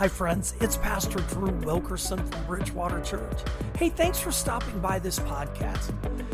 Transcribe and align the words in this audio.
Hi, 0.00 0.08
friends. 0.08 0.54
It's 0.62 0.78
Pastor 0.78 1.18
Drew 1.28 1.50
Wilkerson 1.50 2.26
from 2.26 2.46
Bridgewater 2.46 3.02
Church. 3.02 3.38
Hey, 3.76 3.90
thanks 3.90 4.18
for 4.18 4.32
stopping 4.32 4.80
by 4.80 4.98
this 4.98 5.18
podcast. 5.18 5.92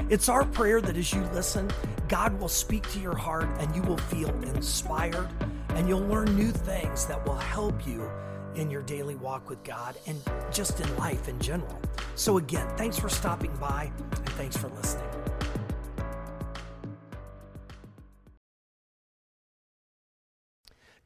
It's 0.09 0.29
our 0.29 0.45
prayer 0.45 0.81
that 0.81 0.97
as 0.97 1.13
you 1.13 1.23
listen, 1.35 1.69
God 2.07 2.39
will 2.39 2.49
speak 2.49 2.89
to 2.93 3.01
your 3.01 3.17
heart 3.17 3.49
and 3.59 3.75
you 3.75 3.83
will 3.83 3.97
feel 3.97 4.29
inspired 4.45 5.29
and 5.71 5.89
you'll 5.89 6.07
learn 6.07 6.37
new 6.37 6.53
things 6.53 7.07
that 7.07 7.27
will 7.27 7.35
help 7.35 7.85
you 7.85 8.09
in 8.55 8.71
your 8.71 8.83
daily 8.83 9.17
walk 9.17 9.51
with 9.51 9.65
God 9.65 9.97
and 10.07 10.23
just 10.53 10.79
in 10.79 10.97
life 10.97 11.27
in 11.27 11.37
general. 11.41 11.81
So, 12.15 12.39
again, 12.39 12.69
thanks 12.77 13.01
for 13.01 13.09
stopping 13.09 13.57
by 13.57 13.91
and 13.99 14.29
thanks 14.35 14.57
for 14.57 14.69
listening. 14.69 15.16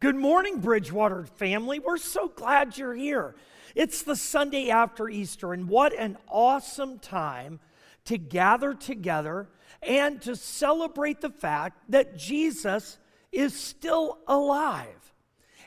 Good 0.01 0.17
morning, 0.17 0.61
Bridgewater 0.61 1.27
family. 1.27 1.79
We're 1.79 1.99
so 1.99 2.29
glad 2.29 2.79
you're 2.79 2.95
here. 2.95 3.35
It's 3.75 4.03
the 4.03 4.17
Sunday 4.17 4.71
after 4.71 5.11
Easter, 5.11 5.53
and 5.53 5.69
what 5.69 5.93
an 5.93 6.17
awesome 6.27 6.99
time 6.99 7.61
to 8.07 8.17
gather 8.17 8.73
together 8.73 9.51
and 9.83 10.23
to 10.23 10.37
celebrate 10.37 11.21
the 11.21 11.29
fact 11.29 11.83
that 11.91 12.17
Jesus 12.17 12.97
is 13.31 13.53
still 13.53 14.17
alive. 14.27 15.13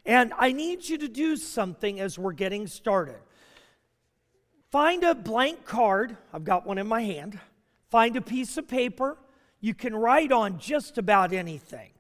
And 0.04 0.34
I 0.36 0.52
need 0.52 0.90
you 0.90 0.98
to 0.98 1.08
do 1.08 1.36
something 1.38 2.00
as 2.00 2.18
we're 2.18 2.34
getting 2.34 2.66
started. 2.66 3.20
Find 4.72 5.04
a 5.04 5.14
blank 5.14 5.64
card, 5.64 6.18
I've 6.34 6.44
got 6.44 6.66
one 6.66 6.80
in 6.80 6.88
my 6.88 7.04
hand. 7.04 7.40
Find 7.92 8.16
a 8.16 8.22
piece 8.22 8.58
of 8.58 8.68
paper. 8.68 9.16
You 9.62 9.76
can 9.76 9.96
write 9.96 10.32
on 10.32 10.58
just 10.58 10.98
about 10.98 11.34
anything. 11.34 11.92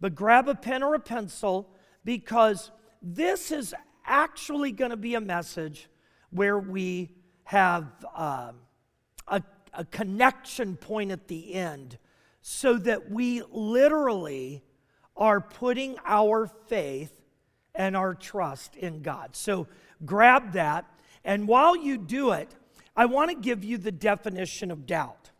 But 0.00 0.14
grab 0.14 0.48
a 0.48 0.54
pen 0.54 0.82
or 0.82 0.94
a 0.94 1.00
pencil 1.00 1.68
because 2.04 2.70
this 3.02 3.50
is 3.50 3.74
actually 4.06 4.72
going 4.72 4.90
to 4.90 4.96
be 4.96 5.14
a 5.14 5.20
message 5.20 5.88
where 6.30 6.58
we 6.58 7.10
have 7.44 7.86
uh, 8.16 8.52
a, 9.28 9.42
a 9.72 9.84
connection 9.86 10.76
point 10.76 11.10
at 11.10 11.28
the 11.28 11.54
end 11.54 11.98
so 12.42 12.76
that 12.76 13.10
we 13.10 13.42
literally 13.50 14.62
are 15.16 15.40
putting 15.40 15.96
our 16.04 16.46
faith 16.66 17.22
and 17.74 17.96
our 17.96 18.14
trust 18.14 18.76
in 18.76 19.02
God. 19.02 19.34
So 19.36 19.66
grab 20.04 20.52
that. 20.52 20.84
And 21.24 21.48
while 21.48 21.76
you 21.76 21.96
do 21.96 22.32
it, 22.32 22.54
I 22.96 23.06
want 23.06 23.30
to 23.30 23.36
give 23.36 23.64
you 23.64 23.78
the 23.78 23.92
definition 23.92 24.70
of 24.70 24.86
doubt. 24.86 25.30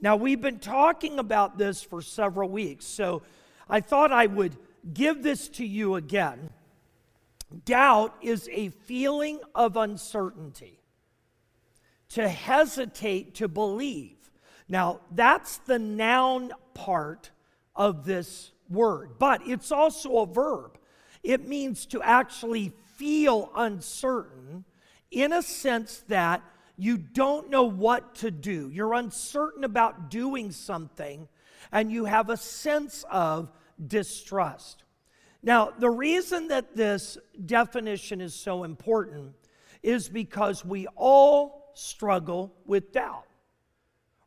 Now, 0.00 0.16
we've 0.16 0.40
been 0.40 0.58
talking 0.58 1.18
about 1.18 1.58
this 1.58 1.82
for 1.82 2.02
several 2.02 2.48
weeks, 2.48 2.84
so 2.84 3.22
I 3.68 3.80
thought 3.80 4.10
I 4.12 4.26
would 4.26 4.56
give 4.92 5.22
this 5.22 5.48
to 5.48 5.66
you 5.66 5.94
again. 5.94 6.50
Doubt 7.64 8.14
is 8.22 8.48
a 8.50 8.70
feeling 8.70 9.40
of 9.54 9.76
uncertainty, 9.76 10.80
to 12.10 12.28
hesitate 12.28 13.34
to 13.36 13.48
believe. 13.48 14.16
Now, 14.68 15.00
that's 15.10 15.58
the 15.58 15.78
noun 15.78 16.52
part 16.72 17.30
of 17.76 18.04
this 18.04 18.52
word, 18.70 19.18
but 19.18 19.46
it's 19.46 19.70
also 19.70 20.18
a 20.18 20.26
verb. 20.26 20.78
It 21.22 21.46
means 21.46 21.86
to 21.86 22.02
actually 22.02 22.72
feel 22.96 23.50
uncertain 23.54 24.64
in 25.10 25.32
a 25.32 25.42
sense 25.42 26.04
that 26.08 26.42
you 26.78 26.96
don't 26.96 27.50
know 27.50 27.64
what 27.64 28.14
to 28.16 28.30
do. 28.30 28.70
You're 28.72 28.94
uncertain 28.94 29.62
about 29.62 30.10
doing 30.10 30.52
something, 30.52 31.28
and 31.70 31.92
you 31.92 32.06
have 32.06 32.30
a 32.30 32.36
sense 32.36 33.04
of 33.10 33.52
distrust. 33.84 34.84
Now, 35.42 35.72
the 35.76 35.90
reason 35.90 36.48
that 36.48 36.76
this 36.76 37.18
definition 37.44 38.20
is 38.20 38.34
so 38.34 38.64
important 38.64 39.34
is 39.82 40.08
because 40.08 40.64
we 40.64 40.86
all 40.94 41.72
struggle 41.74 42.54
with 42.64 42.92
doubt. 42.92 43.26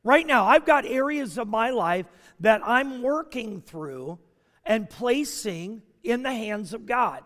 Right 0.04 0.28
now, 0.28 0.46
I've 0.46 0.66
got 0.66 0.86
areas 0.86 1.38
of 1.38 1.48
my 1.48 1.72
life 1.72 2.06
that 2.42 2.62
I'm 2.64 3.02
working 3.02 3.62
through 3.62 4.20
and 4.66 4.90
placing 4.90 5.82
in 6.04 6.22
the 6.24 6.34
hands 6.34 6.74
of 6.74 6.86
God. 6.86 7.24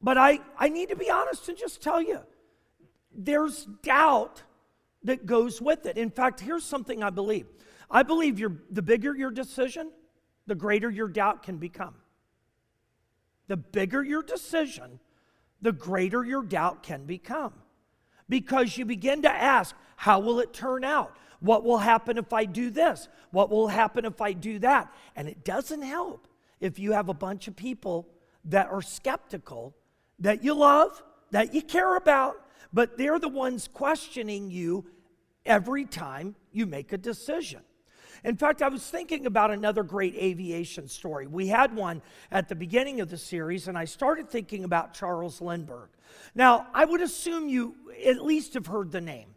But 0.00 0.18
I, 0.18 0.40
I 0.58 0.68
need 0.68 0.88
to 0.88 0.96
be 0.96 1.10
honest 1.10 1.48
and 1.48 1.56
just 1.56 1.82
tell 1.82 2.02
you 2.02 2.20
there's 3.16 3.66
doubt 3.82 4.42
that 5.04 5.26
goes 5.26 5.62
with 5.62 5.86
it. 5.86 5.96
In 5.96 6.10
fact, 6.10 6.40
here's 6.40 6.64
something 6.64 7.02
I 7.02 7.10
believe 7.10 7.46
I 7.90 8.02
believe 8.02 8.42
the 8.70 8.82
bigger 8.82 9.14
your 9.14 9.30
decision, 9.30 9.90
the 10.46 10.54
greater 10.54 10.90
your 10.90 11.08
doubt 11.08 11.42
can 11.42 11.58
become. 11.58 11.94
The 13.46 13.56
bigger 13.56 14.02
your 14.02 14.22
decision, 14.22 15.00
the 15.60 15.72
greater 15.72 16.24
your 16.24 16.42
doubt 16.42 16.82
can 16.82 17.04
become. 17.04 17.54
Because 18.28 18.78
you 18.78 18.84
begin 18.84 19.22
to 19.22 19.30
ask, 19.30 19.74
how 19.96 20.20
will 20.20 20.40
it 20.40 20.52
turn 20.52 20.84
out? 20.84 21.16
What 21.40 21.62
will 21.62 21.78
happen 21.78 22.16
if 22.16 22.32
I 22.32 22.46
do 22.46 22.70
this? 22.70 23.08
What 23.30 23.50
will 23.50 23.68
happen 23.68 24.04
if 24.06 24.20
I 24.20 24.32
do 24.32 24.58
that? 24.60 24.92
And 25.14 25.28
it 25.28 25.44
doesn't 25.44 25.82
help 25.82 26.26
if 26.60 26.78
you 26.78 26.92
have 26.92 27.10
a 27.10 27.14
bunch 27.14 27.48
of 27.48 27.56
people 27.56 28.08
that 28.46 28.68
are 28.68 28.80
skeptical, 28.80 29.74
that 30.18 30.42
you 30.42 30.54
love, 30.54 31.02
that 31.30 31.54
you 31.54 31.60
care 31.60 31.96
about, 31.96 32.36
but 32.72 32.96
they're 32.96 33.18
the 33.18 33.28
ones 33.28 33.68
questioning 33.68 34.50
you 34.50 34.86
every 35.44 35.84
time 35.84 36.34
you 36.52 36.66
make 36.66 36.92
a 36.92 36.98
decision. 36.98 37.60
In 38.24 38.36
fact, 38.36 38.62
I 38.62 38.68
was 38.68 38.88
thinking 38.88 39.26
about 39.26 39.50
another 39.50 39.82
great 39.82 40.14
aviation 40.14 40.88
story. 40.88 41.26
We 41.26 41.46
had 41.48 41.76
one 41.76 42.00
at 42.30 42.48
the 42.48 42.54
beginning 42.54 43.00
of 43.02 43.10
the 43.10 43.18
series, 43.18 43.68
and 43.68 43.76
I 43.76 43.84
started 43.84 44.30
thinking 44.30 44.64
about 44.64 44.94
Charles 44.94 45.42
Lindbergh. 45.42 45.90
Now, 46.34 46.66
I 46.72 46.86
would 46.86 47.02
assume 47.02 47.48
you 47.48 47.74
at 48.06 48.24
least 48.24 48.54
have 48.54 48.66
heard 48.66 48.90
the 48.92 49.02
name. 49.02 49.34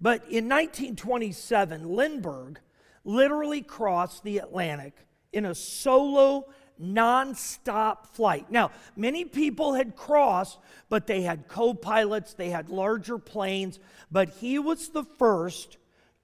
But 0.00 0.22
in 0.22 0.48
1927, 0.48 1.86
Lindbergh 1.86 2.58
literally 3.04 3.60
crossed 3.60 4.24
the 4.24 4.38
Atlantic 4.38 4.94
in 5.32 5.44
a 5.44 5.54
solo 5.54 6.46
nonstop 6.82 8.06
flight. 8.06 8.50
Now, 8.50 8.70
many 8.96 9.26
people 9.26 9.74
had 9.74 9.96
crossed, 9.96 10.58
but 10.88 11.06
they 11.06 11.20
had 11.20 11.46
co 11.46 11.74
pilots, 11.74 12.32
they 12.32 12.48
had 12.48 12.70
larger 12.70 13.18
planes, 13.18 13.78
but 14.10 14.30
he 14.30 14.58
was 14.58 14.88
the 14.88 15.04
first 15.04 15.76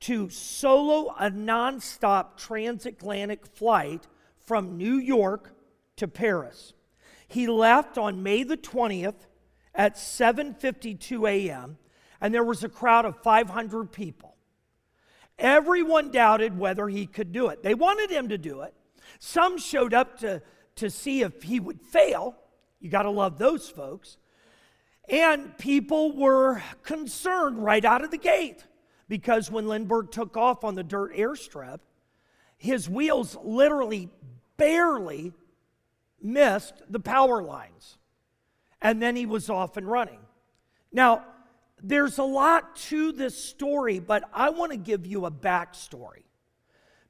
to 0.06 0.30
solo 0.30 1.12
a 1.18 1.28
nonstop 1.28 2.36
transatlantic 2.36 3.44
flight 3.44 4.06
from 4.38 4.76
New 4.76 4.98
York 4.98 5.52
to 5.96 6.06
Paris. 6.06 6.74
He 7.26 7.48
left 7.48 7.98
on 7.98 8.22
May 8.22 8.44
the 8.44 8.56
20th 8.56 9.26
at 9.74 9.96
7:52 9.96 11.28
a.m. 11.28 11.76
and 12.20 12.32
there 12.32 12.44
was 12.44 12.62
a 12.62 12.68
crowd 12.68 13.04
of 13.04 13.20
500 13.24 13.90
people. 13.90 14.36
Everyone 15.40 16.12
doubted 16.12 16.56
whether 16.56 16.86
he 16.88 17.06
could 17.06 17.32
do 17.32 17.48
it. 17.48 17.64
They 17.64 17.74
wanted 17.74 18.08
him 18.08 18.28
to 18.28 18.38
do 18.38 18.60
it. 18.60 18.74
Some 19.18 19.58
showed 19.58 19.92
up 19.92 20.20
to, 20.20 20.40
to 20.76 20.88
see 20.88 21.22
if 21.22 21.42
he 21.42 21.58
would 21.58 21.80
fail. 21.80 22.36
You 22.78 22.90
got 22.90 23.02
to 23.02 23.10
love 23.10 23.38
those 23.38 23.68
folks. 23.68 24.18
And 25.08 25.58
people 25.58 26.16
were 26.16 26.62
concerned 26.84 27.58
right 27.58 27.84
out 27.84 28.04
of 28.04 28.12
the 28.12 28.18
gate 28.18 28.62
because 29.08 29.50
when 29.50 29.68
Lindbergh 29.68 30.10
took 30.10 30.36
off 30.36 30.64
on 30.64 30.74
the 30.74 30.82
dirt 30.82 31.14
airstrip, 31.14 31.80
his 32.56 32.88
wheels 32.88 33.36
literally 33.42 34.08
barely 34.56 35.32
missed 36.20 36.74
the 36.88 37.00
power 37.00 37.42
lines. 37.42 37.98
And 38.82 39.00
then 39.00 39.16
he 39.16 39.26
was 39.26 39.48
off 39.48 39.76
and 39.76 39.88
running. 39.88 40.20
Now, 40.92 41.24
there's 41.82 42.18
a 42.18 42.24
lot 42.24 42.76
to 42.76 43.12
this 43.12 43.42
story, 43.42 43.98
but 43.98 44.24
I 44.32 44.50
want 44.50 44.72
to 44.72 44.78
give 44.78 45.06
you 45.06 45.26
a 45.26 45.30
backstory. 45.30 46.22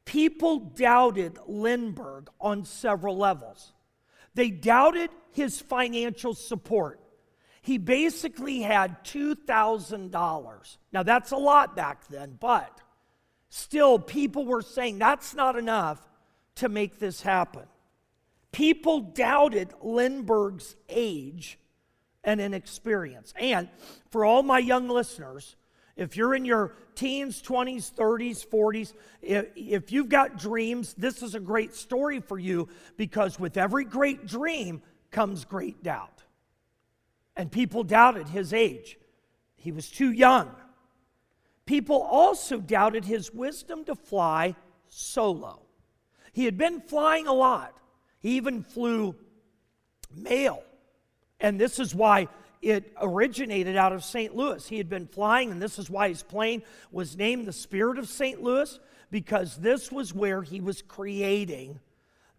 People 0.05 0.59
doubted 0.59 1.39
Lindbergh 1.47 2.29
on 2.41 2.65
several 2.65 3.17
levels. 3.17 3.73
They 4.35 4.51
doubted 4.51 5.11
his 5.33 5.61
financial 5.61 6.35
support 6.35 7.01
he 7.67 7.79
basically 7.79 8.61
had 8.61 9.03
$2,000. 9.03 10.77
Now, 10.93 11.03
that's 11.03 11.33
a 11.33 11.37
lot 11.37 11.75
back 11.75 12.07
then, 12.07 12.39
but 12.39 12.81
still, 13.49 13.99
people 13.99 14.47
were 14.47 14.63
saying 14.63 15.01
that's 15.01 15.35
not 15.35 15.57
enough 15.57 16.01
to 16.55 16.69
make 16.69 17.01
this 17.01 17.23
happen. 17.23 17.65
People 18.53 19.01
doubted 19.01 19.75
Lindbergh's 19.83 20.77
age 20.89 21.59
and 22.23 22.41
inexperience. 22.41 23.35
And 23.37 23.69
for 24.11 24.25
all 24.25 24.45
my 24.45 24.61
young 24.61 24.89
listeners, 24.89 25.57
if 25.97 26.17
you're 26.17 26.37
in 26.37 26.45
your 26.45 26.73
teens, 26.95 27.43
20s, 27.43 27.93
30s, 27.93 28.47
40s, 28.47 28.93
if, 29.23 29.91
you've 29.91 30.09
got 30.09 30.39
dreams, 30.39 30.95
this 30.95 31.21
is 31.21 31.35
a 31.35 31.41
great 31.41 31.75
story 31.75 32.21
for 32.21 32.39
you 32.39 32.69
because 32.97 33.41
with 33.41 33.57
every 33.57 33.85
great 33.85 34.25
dream 34.25 34.83
comes 35.11 35.45
great 35.45 35.83
doubt 35.83 36.16
and 37.37 37.51
people 37.51 37.85
doubted 37.85 38.29
his 38.29 38.53
age. 38.53 38.99
He 39.57 39.73
was 39.73 39.91
too 39.91 40.13
young. 40.13 40.51
People 41.67 42.01
also 42.01 42.59
doubted 42.59 43.05
his 43.05 43.33
wisdom 43.35 43.85
to 43.85 43.95
fly 43.95 44.55
solo. 44.89 45.63
He 46.33 46.45
had 46.45 46.57
been 46.57 46.81
flying 46.81 47.27
a 47.27 47.33
lot. 47.33 47.77
He 48.21 48.37
even 48.37 48.63
flew 48.63 49.17
mail 50.15 50.63
And 51.41 51.61
this 51.61 51.79
is 51.79 51.95
why 51.95 52.29
it 52.63 52.93
originated 53.01 53.77
out 53.77 53.93
of 53.93 54.03
St. 54.03 54.35
Louis. 54.35 54.67
He 54.67 54.79
had 54.79 54.89
been 54.89 55.07
flying, 55.07 55.51
and 55.51 55.61
this 55.61 55.79
is 55.79 55.91
why 55.91 56.09
his 56.09 56.23
plane 56.23 56.63
was 56.91 57.17
named 57.17 57.47
the 57.47 57.53
Spirit 57.53 57.99
of 57.99 58.09
St. 58.09 58.43
Louis, 58.43 58.79
because 59.11 59.57
this 59.57 59.93
was 59.93 60.15
where 60.15 60.43
he 60.43 60.61
was 60.61 60.83
creating 60.83 61.79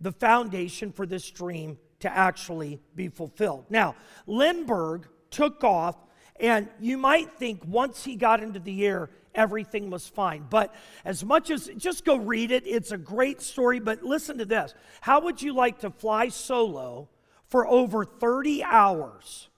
the 0.02 0.12
foundation 0.12 0.92
for 0.92 1.06
this 1.06 1.30
dream 1.30 1.78
to 2.00 2.16
actually 2.16 2.80
be 2.96 3.08
fulfilled. 3.08 3.66
Now, 3.70 3.96
Lindbergh 4.26 5.08
took 5.32 5.64
off, 5.64 5.96
and 6.40 6.70
you 6.80 6.98
might 6.98 7.32
think 7.34 7.64
once 7.66 8.04
he 8.04 8.16
got 8.16 8.44
into 8.44 8.60
the 8.60 8.86
air, 8.86 9.10
everything 9.34 9.90
was 9.90 10.08
fine. 10.08 10.46
But 10.50 10.74
as 11.06 11.24
much 11.24 11.50
as 11.50 11.70
just 11.78 12.06
go 12.06 12.18
read 12.18 12.52
it, 12.52 12.68
it's 12.68 12.92
a 12.92 12.98
great 12.98 13.42
story. 13.42 13.80
But 13.80 14.04
listen 14.04 14.38
to 14.40 14.46
this 14.46 14.74
How 15.02 15.22
would 15.22 15.42
you 15.42 15.54
like 15.54 15.80
to 15.80 15.90
fly 15.90 16.30
solo 16.30 17.10
for 17.48 17.68
over 17.68 18.04
30 18.04 18.64
hours? 18.64 19.50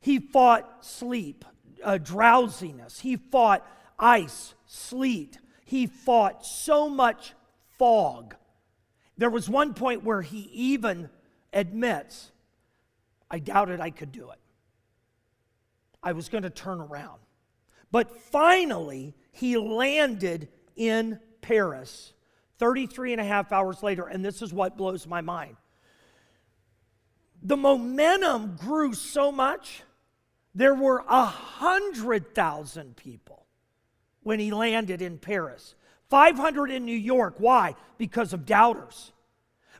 He 0.00 0.18
fought 0.18 0.84
sleep, 0.84 1.44
uh, 1.82 1.98
drowsiness, 1.98 3.00
he 3.00 3.16
fought 3.16 3.66
ice, 3.98 4.54
sleet, 4.66 5.38
he 5.64 5.86
fought 5.86 6.44
so 6.44 6.88
much 6.88 7.32
fog. 7.78 8.36
There 9.16 9.30
was 9.30 9.48
one 9.48 9.74
point 9.74 10.04
where 10.04 10.22
he 10.22 10.50
even 10.52 11.08
admits, 11.54 12.30
I 13.30 13.38
doubted 13.38 13.80
I 13.80 13.90
could 13.90 14.12
do 14.12 14.30
it. 14.30 14.38
I 16.02 16.12
was 16.12 16.28
going 16.28 16.42
to 16.42 16.50
turn 16.50 16.80
around. 16.80 17.20
But 17.90 18.20
finally, 18.20 19.14
he 19.32 19.56
landed 19.56 20.48
in 20.76 21.18
Paris 21.40 22.12
33 22.58 23.12
and 23.12 23.20
a 23.20 23.24
half 23.24 23.52
hours 23.52 23.82
later, 23.82 24.06
and 24.06 24.24
this 24.24 24.42
is 24.42 24.52
what 24.52 24.76
blows 24.76 25.06
my 25.06 25.20
mind. 25.20 25.56
The 27.42 27.56
momentum 27.56 28.56
grew 28.56 28.94
so 28.94 29.30
much, 29.30 29.82
there 30.54 30.74
were 30.74 31.04
a 31.08 31.24
hundred 31.24 32.34
thousand 32.34 32.96
people 32.96 33.46
when 34.22 34.40
he 34.40 34.50
landed 34.50 35.02
in 35.02 35.18
Paris. 35.18 35.74
500 36.10 36.70
in 36.70 36.84
New 36.84 36.96
York. 36.96 37.36
Why? 37.38 37.74
Because 37.98 38.32
of 38.32 38.46
doubters. 38.46 39.12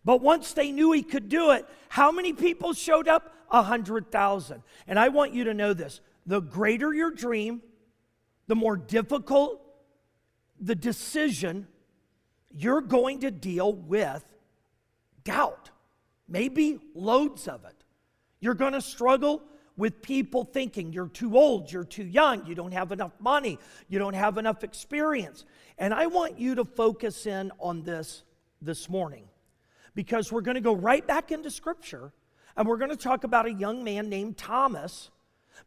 But 0.05 0.21
once 0.21 0.53
they 0.53 0.71
knew 0.71 0.93
he 0.93 1.03
could 1.03 1.29
do 1.29 1.53
it, 1.53 1.67
how 1.89 2.12
many 2.12 2.33
people 2.33 2.73
showed 2.73 3.09
up? 3.09 3.35
A 3.51 3.62
hundred 3.62 4.11
thousand. 4.11 4.62
And 4.87 4.99
I 4.99 5.09
want 5.09 5.33
you 5.33 5.45
to 5.45 5.55
know 5.55 5.73
this 5.75 6.01
the 6.27 6.41
greater 6.41 6.93
your 6.93 7.11
dream, 7.11 7.62
the 8.47 8.55
more 8.55 8.77
difficult 8.77 9.61
the 10.61 10.75
decision, 10.75 11.67
you're 12.51 12.81
going 12.81 13.21
to 13.21 13.31
deal 13.31 13.73
with 13.73 14.25
doubt, 15.25 15.71
maybe 16.29 16.79
loads 16.95 17.49
of 17.49 17.65
it. 17.65 17.75
You're 18.41 18.55
going 18.55 18.73
to 18.73 18.81
struggle 18.81 19.43
with 19.77 20.03
people 20.03 20.45
thinking 20.45 20.93
you're 20.93 21.09
too 21.09 21.37
old, 21.37 21.73
you're 21.73 21.85
too 21.85 22.05
young, 22.05 22.47
you 22.47 22.55
don't 22.55 22.73
have 22.73 22.93
enough 22.93 23.12
money, 23.19 23.59
you 23.89 23.99
don't 23.99 24.15
have 24.15 24.39
enough 24.39 24.62
experience. 24.62 25.45
And 25.79 25.93
I 25.93 26.06
want 26.06 26.39
you 26.39 26.55
to 26.55 26.65
focus 26.65 27.27
in 27.27 27.51
on 27.59 27.83
this 27.83 28.23
this 28.62 28.89
morning 28.89 29.29
because 29.94 30.32
we're 30.32 30.41
going 30.41 30.56
to 30.56 30.61
go 30.61 30.75
right 30.75 31.06
back 31.06 31.32
into 31.32 31.50
Scripture 31.50 32.12
and 32.56 32.67
we're 32.69 32.76
going 32.76 32.91
to 32.91 32.96
talk 32.96 33.25
about 33.25 33.46
a 33.46 33.52
young 33.52 33.85
man 33.85 34.08
named 34.08 34.37
Thomas 34.37 35.11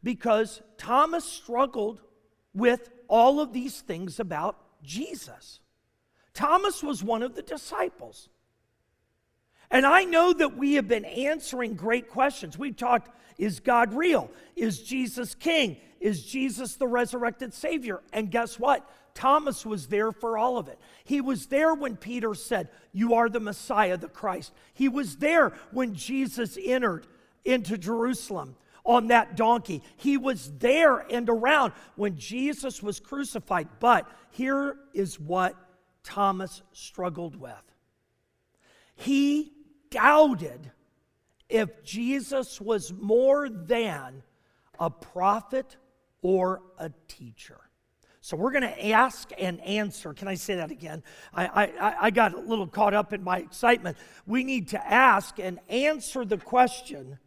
because 0.02 0.62
Thomas 0.76 1.24
struggled 1.24 2.00
with 2.54 2.90
all 3.08 3.40
of 3.40 3.52
these 3.52 3.80
things 3.80 4.20
about 4.20 4.56
Jesus. 4.82 5.60
Thomas 6.34 6.82
was 6.82 7.02
one 7.02 7.22
of 7.22 7.34
the 7.34 7.42
disciples. 7.42 8.28
And 9.70 9.84
I 9.84 10.04
know 10.04 10.32
that 10.32 10.56
we 10.56 10.74
have 10.74 10.88
been 10.88 11.04
answering 11.04 11.74
great 11.74 12.08
questions. 12.08 12.58
We've 12.58 12.76
talked 12.76 13.10
is 13.38 13.60
God 13.60 13.94
real? 13.94 14.30
Is 14.56 14.82
Jesus 14.82 15.34
king? 15.34 15.76
Is 16.00 16.24
Jesus 16.24 16.74
the 16.74 16.88
resurrected 16.88 17.54
Savior? 17.54 18.00
And 18.12 18.30
guess 18.30 18.58
what? 18.58 18.88
Thomas 19.18 19.66
was 19.66 19.88
there 19.88 20.12
for 20.12 20.38
all 20.38 20.58
of 20.58 20.68
it. 20.68 20.78
He 21.04 21.20
was 21.20 21.46
there 21.46 21.74
when 21.74 21.96
Peter 21.96 22.34
said, 22.34 22.68
You 22.92 23.14
are 23.14 23.28
the 23.28 23.40
Messiah, 23.40 23.96
the 23.96 24.08
Christ. 24.08 24.52
He 24.72 24.88
was 24.88 25.16
there 25.16 25.52
when 25.72 25.94
Jesus 25.94 26.56
entered 26.62 27.06
into 27.44 27.76
Jerusalem 27.76 28.56
on 28.84 29.08
that 29.08 29.36
donkey. 29.36 29.82
He 29.96 30.16
was 30.16 30.52
there 30.58 30.98
and 30.98 31.28
around 31.28 31.72
when 31.96 32.16
Jesus 32.16 32.82
was 32.82 33.00
crucified. 33.00 33.68
But 33.80 34.08
here 34.30 34.76
is 34.94 35.18
what 35.18 35.54
Thomas 36.04 36.62
struggled 36.72 37.36
with 37.36 37.52
he 38.98 39.52
doubted 39.90 40.72
if 41.48 41.84
Jesus 41.84 42.60
was 42.60 42.92
more 42.92 43.48
than 43.48 44.22
a 44.78 44.90
prophet 44.90 45.76
or 46.20 46.62
a 46.78 46.90
teacher. 47.06 47.60
So 48.28 48.36
we're 48.36 48.50
going 48.50 48.60
to 48.60 48.88
ask 48.88 49.30
and 49.38 49.58
answer. 49.62 50.12
Can 50.12 50.28
I 50.28 50.34
say 50.34 50.56
that 50.56 50.70
again? 50.70 51.02
I, 51.32 51.46
I, 51.46 51.94
I 51.98 52.10
got 52.10 52.34
a 52.34 52.38
little 52.38 52.66
caught 52.66 52.92
up 52.92 53.14
in 53.14 53.24
my 53.24 53.38
excitement. 53.38 53.96
We 54.26 54.44
need 54.44 54.68
to 54.68 54.86
ask 54.86 55.38
and 55.38 55.58
answer 55.70 56.26
the 56.26 56.36
question 56.36 57.18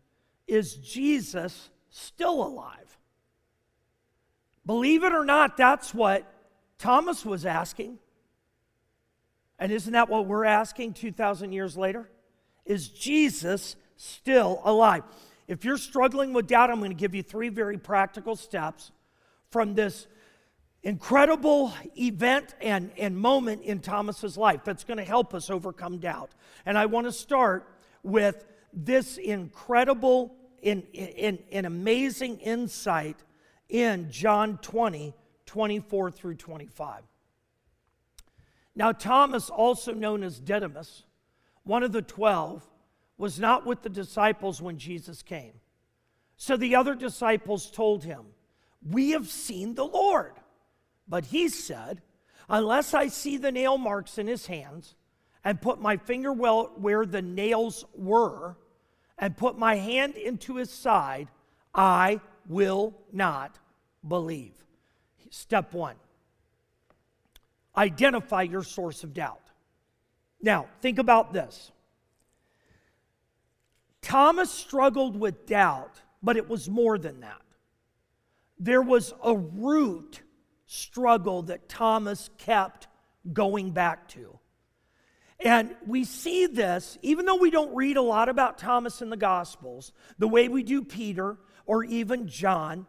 is 0.45 0.75
Jesus 0.75 1.71
still 1.89 2.43
alive? 2.43 2.99
Believe 4.63 5.03
it 5.03 5.11
or 5.11 5.25
not, 5.25 5.57
that's 5.57 5.91
what 5.91 6.31
Thomas 6.77 7.25
was 7.25 7.47
asking. 7.47 7.97
And 9.57 9.71
isn't 9.71 9.93
that 9.93 10.07
what 10.07 10.27
we're 10.27 10.45
asking 10.45 10.93
2,000 10.93 11.51
years 11.51 11.75
later? 11.75 12.11
Is 12.63 12.87
Jesus 12.89 13.75
still 13.97 14.61
alive? 14.63 15.01
If 15.47 15.65
you're 15.65 15.77
struggling 15.77 16.31
with 16.31 16.45
doubt, 16.45 16.69
I'm 16.69 16.77
going 16.77 16.91
to 16.91 16.95
give 16.95 17.15
you 17.15 17.23
three 17.23 17.49
very 17.49 17.79
practical 17.79 18.35
steps 18.35 18.91
from 19.49 19.73
this 19.73 20.05
incredible 20.83 21.73
event 21.97 22.55
and, 22.61 22.91
and 22.97 23.17
moment 23.17 23.63
in 23.63 23.79
Thomas's 23.79 24.37
life 24.37 24.61
that's 24.63 24.83
going 24.83 24.97
to 24.97 25.03
help 25.03 25.33
us 25.33 25.49
overcome 25.49 25.99
doubt. 25.99 26.31
And 26.65 26.77
I 26.77 26.87
want 26.87 27.07
to 27.07 27.11
start 27.11 27.67
with 28.03 28.45
this 28.73 29.17
incredible 29.17 30.35
in, 30.61 30.83
in, 30.93 31.39
in 31.49 31.65
amazing 31.65 32.39
insight 32.39 33.17
in 33.69 34.09
John 34.11 34.57
20, 34.61 35.13
24 35.45 36.11
through 36.11 36.35
25. 36.35 37.03
Now, 38.75 38.91
Thomas, 38.91 39.49
also 39.49 39.93
known 39.93 40.23
as 40.23 40.39
Didymus, 40.39 41.03
one 41.63 41.83
of 41.83 41.91
the 41.91 42.01
twelve, 42.01 42.67
was 43.17 43.39
not 43.39 43.65
with 43.65 43.81
the 43.81 43.89
disciples 43.89 44.61
when 44.61 44.77
Jesus 44.77 45.21
came. 45.21 45.53
So 46.37 46.57
the 46.57 46.75
other 46.75 46.95
disciples 46.95 47.69
told 47.69 48.03
him, 48.03 48.27
We 48.89 49.11
have 49.11 49.27
seen 49.27 49.75
the 49.75 49.85
Lord. 49.85 50.33
But 51.11 51.25
he 51.25 51.49
said, 51.49 52.01
Unless 52.49 52.93
I 52.93 53.07
see 53.07 53.35
the 53.35 53.51
nail 53.51 53.77
marks 53.77 54.17
in 54.17 54.27
his 54.27 54.47
hands 54.47 54.95
and 55.43 55.61
put 55.61 55.81
my 55.81 55.97
finger 55.97 56.31
well 56.31 56.71
where 56.77 57.05
the 57.05 57.21
nails 57.21 57.83
were 57.93 58.55
and 59.17 59.35
put 59.35 59.57
my 59.57 59.75
hand 59.75 60.15
into 60.15 60.55
his 60.55 60.71
side, 60.71 61.27
I 61.75 62.21
will 62.47 62.97
not 63.11 63.59
believe. 64.07 64.53
Step 65.29 65.73
one 65.73 65.97
identify 67.75 68.43
your 68.43 68.63
source 68.63 69.03
of 69.03 69.13
doubt. 69.13 69.51
Now, 70.41 70.67
think 70.81 70.97
about 70.97 71.33
this. 71.33 71.71
Thomas 74.01 74.49
struggled 74.49 75.17
with 75.17 75.45
doubt, 75.45 76.01
but 76.23 76.37
it 76.37 76.47
was 76.47 76.69
more 76.69 76.97
than 76.97 77.19
that. 77.19 77.41
There 78.59 78.81
was 78.81 79.13
a 79.23 79.35
root 79.35 80.21
struggle 80.71 81.41
that 81.41 81.67
Thomas 81.67 82.29
kept 82.37 82.87
going 83.33 83.71
back 83.71 84.07
to. 84.09 84.39
And 85.43 85.75
we 85.85 86.05
see 86.05 86.45
this, 86.45 86.97
even 87.01 87.25
though 87.25 87.35
we 87.35 87.51
don't 87.51 87.75
read 87.75 87.97
a 87.97 88.01
lot 88.01 88.29
about 88.29 88.57
Thomas 88.57 89.01
in 89.01 89.09
the 89.09 89.17
Gospels, 89.17 89.91
the 90.17 90.29
way 90.29 90.47
we 90.47 90.63
do 90.63 90.81
Peter 90.81 91.37
or 91.65 91.83
even 91.83 92.29
John, 92.29 92.85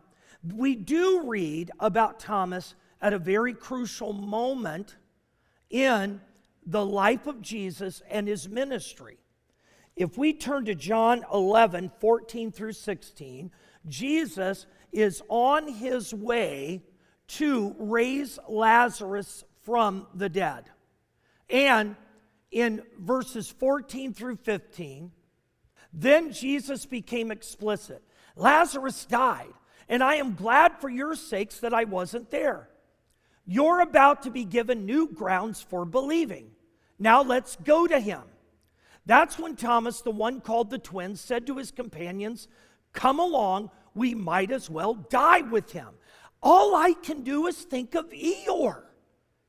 we 0.54 0.76
do 0.76 1.22
read 1.24 1.72
about 1.80 2.20
Thomas 2.20 2.76
at 3.00 3.14
a 3.14 3.18
very 3.18 3.52
crucial 3.52 4.12
moment 4.12 4.94
in 5.68 6.20
the 6.64 6.86
life 6.86 7.26
of 7.26 7.42
Jesus 7.42 8.00
and 8.08 8.28
his 8.28 8.48
ministry. 8.48 9.18
If 9.96 10.16
we 10.16 10.34
turn 10.34 10.66
to 10.66 10.76
John 10.76 11.24
11, 11.34 11.90
14 11.98 12.52
through 12.52 12.74
16, 12.74 13.50
Jesus 13.88 14.66
is 14.92 15.20
on 15.28 15.66
his 15.66 16.14
way 16.14 16.82
to 17.36 17.74
raise 17.78 18.38
Lazarus 18.48 19.44
from 19.62 20.06
the 20.14 20.28
dead. 20.28 20.64
And 21.48 21.96
in 22.50 22.82
verses 22.98 23.48
14 23.48 24.12
through 24.12 24.36
15, 24.36 25.12
then 25.92 26.32
Jesus 26.32 26.86
became 26.86 27.30
explicit 27.30 28.02
Lazarus 28.34 29.04
died, 29.04 29.52
and 29.90 30.02
I 30.02 30.14
am 30.14 30.34
glad 30.34 30.78
for 30.80 30.88
your 30.88 31.14
sakes 31.14 31.60
that 31.60 31.74
I 31.74 31.84
wasn't 31.84 32.30
there. 32.30 32.68
You're 33.44 33.80
about 33.80 34.22
to 34.22 34.30
be 34.30 34.44
given 34.44 34.86
new 34.86 35.08
grounds 35.08 35.60
for 35.60 35.84
believing. 35.84 36.50
Now 36.98 37.22
let's 37.22 37.56
go 37.56 37.86
to 37.86 38.00
him. 38.00 38.22
That's 39.04 39.38
when 39.38 39.56
Thomas, 39.56 40.00
the 40.00 40.10
one 40.10 40.40
called 40.40 40.70
the 40.70 40.78
twin, 40.78 41.16
said 41.16 41.46
to 41.48 41.56
his 41.56 41.70
companions, 41.70 42.48
come 42.92 43.18
along, 43.18 43.70
we 43.94 44.14
might 44.14 44.50
as 44.50 44.70
well 44.70 44.94
die 44.94 45.42
with 45.42 45.72
him. 45.72 45.88
All 46.42 46.74
I 46.74 46.94
can 46.94 47.22
do 47.22 47.46
is 47.46 47.56
think 47.56 47.94
of 47.94 48.10
Eeyore. 48.10 48.82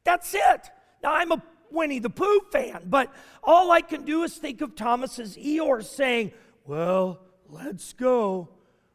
That's 0.04 0.34
it. 0.34 0.72
Now, 1.02 1.14
I'm 1.14 1.32
a 1.32 1.42
Winnie 1.72 2.00
the 2.00 2.10
Pooh 2.10 2.42
fan, 2.52 2.84
but 2.86 3.12
all 3.44 3.72
I 3.72 3.82
can 3.82 4.04
do 4.04 4.24
is 4.24 4.36
think 4.36 4.62
of 4.62 4.76
Thomas's 4.76 5.36
Eeyore 5.36 5.84
saying, 5.84 6.32
Well, 6.66 7.20
let's 7.50 7.94
go. 7.94 8.50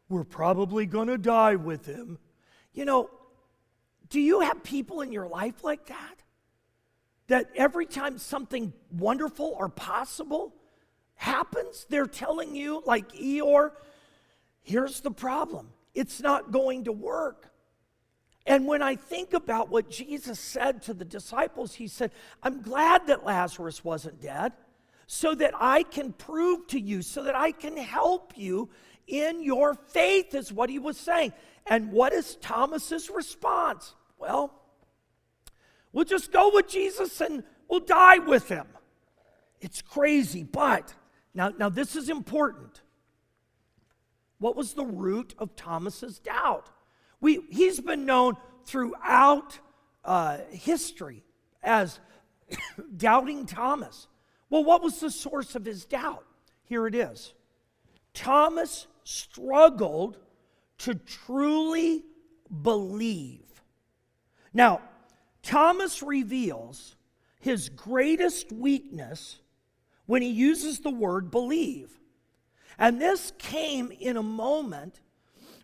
We're 0.08 0.24
probably 0.24 0.86
going 0.86 1.08
to 1.08 1.18
die 1.18 1.56
with 1.56 1.84
him. 1.86 2.18
You 2.72 2.84
know, 2.84 3.10
do 4.08 4.20
you 4.20 4.40
have 4.40 4.62
people 4.62 5.00
in 5.00 5.12
your 5.12 5.26
life 5.26 5.64
like 5.64 5.86
that? 5.86 6.22
That 7.26 7.50
every 7.54 7.84
time 7.84 8.16
something 8.16 8.72
wonderful 8.90 9.54
or 9.58 9.68
possible 9.68 10.54
happens, 11.16 11.86
they're 11.90 12.06
telling 12.06 12.54
you, 12.54 12.82
like 12.86 13.12
Eeyore, 13.12 13.72
here's 14.62 15.00
the 15.00 15.10
problem 15.10 15.70
it's 15.94 16.20
not 16.20 16.52
going 16.52 16.84
to 16.84 16.92
work. 16.92 17.50
And 18.48 18.66
when 18.66 18.80
I 18.80 18.96
think 18.96 19.34
about 19.34 19.68
what 19.68 19.90
Jesus 19.90 20.40
said 20.40 20.80
to 20.84 20.94
the 20.94 21.04
disciples, 21.04 21.74
he 21.74 21.86
said, 21.86 22.10
I'm 22.42 22.62
glad 22.62 23.06
that 23.08 23.22
Lazarus 23.22 23.84
wasn't 23.84 24.22
dead 24.22 24.54
so 25.06 25.34
that 25.34 25.52
I 25.54 25.82
can 25.82 26.14
prove 26.14 26.66
to 26.68 26.80
you, 26.80 27.02
so 27.02 27.24
that 27.24 27.36
I 27.36 27.52
can 27.52 27.76
help 27.76 28.38
you 28.38 28.70
in 29.06 29.42
your 29.42 29.74
faith, 29.74 30.34
is 30.34 30.50
what 30.50 30.70
he 30.70 30.78
was 30.78 30.96
saying. 30.96 31.34
And 31.66 31.92
what 31.92 32.14
is 32.14 32.36
Thomas's 32.36 33.10
response? 33.10 33.94
Well, 34.18 34.54
we'll 35.92 36.06
just 36.06 36.32
go 36.32 36.50
with 36.52 36.68
Jesus 36.68 37.20
and 37.20 37.44
we'll 37.68 37.80
die 37.80 38.18
with 38.18 38.48
him. 38.48 38.66
It's 39.60 39.82
crazy, 39.82 40.42
but 40.42 40.94
now, 41.34 41.50
now 41.50 41.68
this 41.68 41.96
is 41.96 42.08
important. 42.08 42.80
What 44.38 44.56
was 44.56 44.72
the 44.72 44.86
root 44.86 45.34
of 45.38 45.54
Thomas's 45.54 46.18
doubt? 46.18 46.70
We, 47.20 47.40
he's 47.50 47.80
been 47.80 48.06
known 48.06 48.36
throughout 48.64 49.58
uh, 50.04 50.38
history 50.50 51.24
as 51.62 52.00
doubting 52.96 53.46
Thomas. 53.46 54.06
Well, 54.50 54.64
what 54.64 54.82
was 54.82 55.00
the 55.00 55.10
source 55.10 55.54
of 55.54 55.64
his 55.64 55.84
doubt? 55.84 56.24
Here 56.64 56.86
it 56.86 56.94
is 56.94 57.32
Thomas 58.14 58.86
struggled 59.04 60.18
to 60.78 60.94
truly 60.94 62.04
believe. 62.62 63.44
Now, 64.52 64.80
Thomas 65.42 66.02
reveals 66.02 66.96
his 67.40 67.68
greatest 67.68 68.52
weakness 68.52 69.40
when 70.06 70.22
he 70.22 70.28
uses 70.28 70.80
the 70.80 70.90
word 70.90 71.30
believe. 71.30 71.90
And 72.78 73.00
this 73.00 73.32
came 73.38 73.92
in 73.92 74.16
a 74.16 74.22
moment 74.22 75.00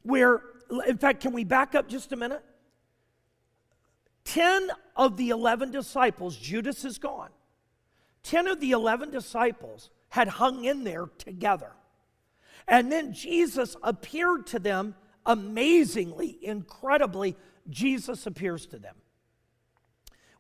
where 0.05 0.43
in 0.87 0.99
fact, 0.99 1.21
can 1.21 1.33
we 1.33 1.45
back 1.45 1.75
up 1.75 1.89
just 1.89 2.13
a 2.13 2.17
minute? 2.17 2.43
10 4.25 4.71
of 4.97 5.17
the 5.17 5.31
11 5.31 5.71
disciples, 5.71 6.37
Judas 6.37 6.85
is 6.85 6.99
gone. 6.99 7.31
10 8.23 8.49
of 8.49 8.61
the 8.61 8.71
11 8.71 9.11
disciples 9.11 9.91
had 10.09 10.29
hung 10.29 10.65
in 10.65 10.85
there 10.85 11.07
together. 11.19 11.73
And 12.67 12.91
then 12.91 13.13
Jesus 13.13 13.77
appeared 13.83 14.47
to 14.49 14.59
them 14.59 14.95
amazingly, 15.27 16.39
incredibly. 16.43 17.37
Jesus 17.69 18.27
appears 18.27 18.67
to 18.67 18.79
them. 18.79 18.95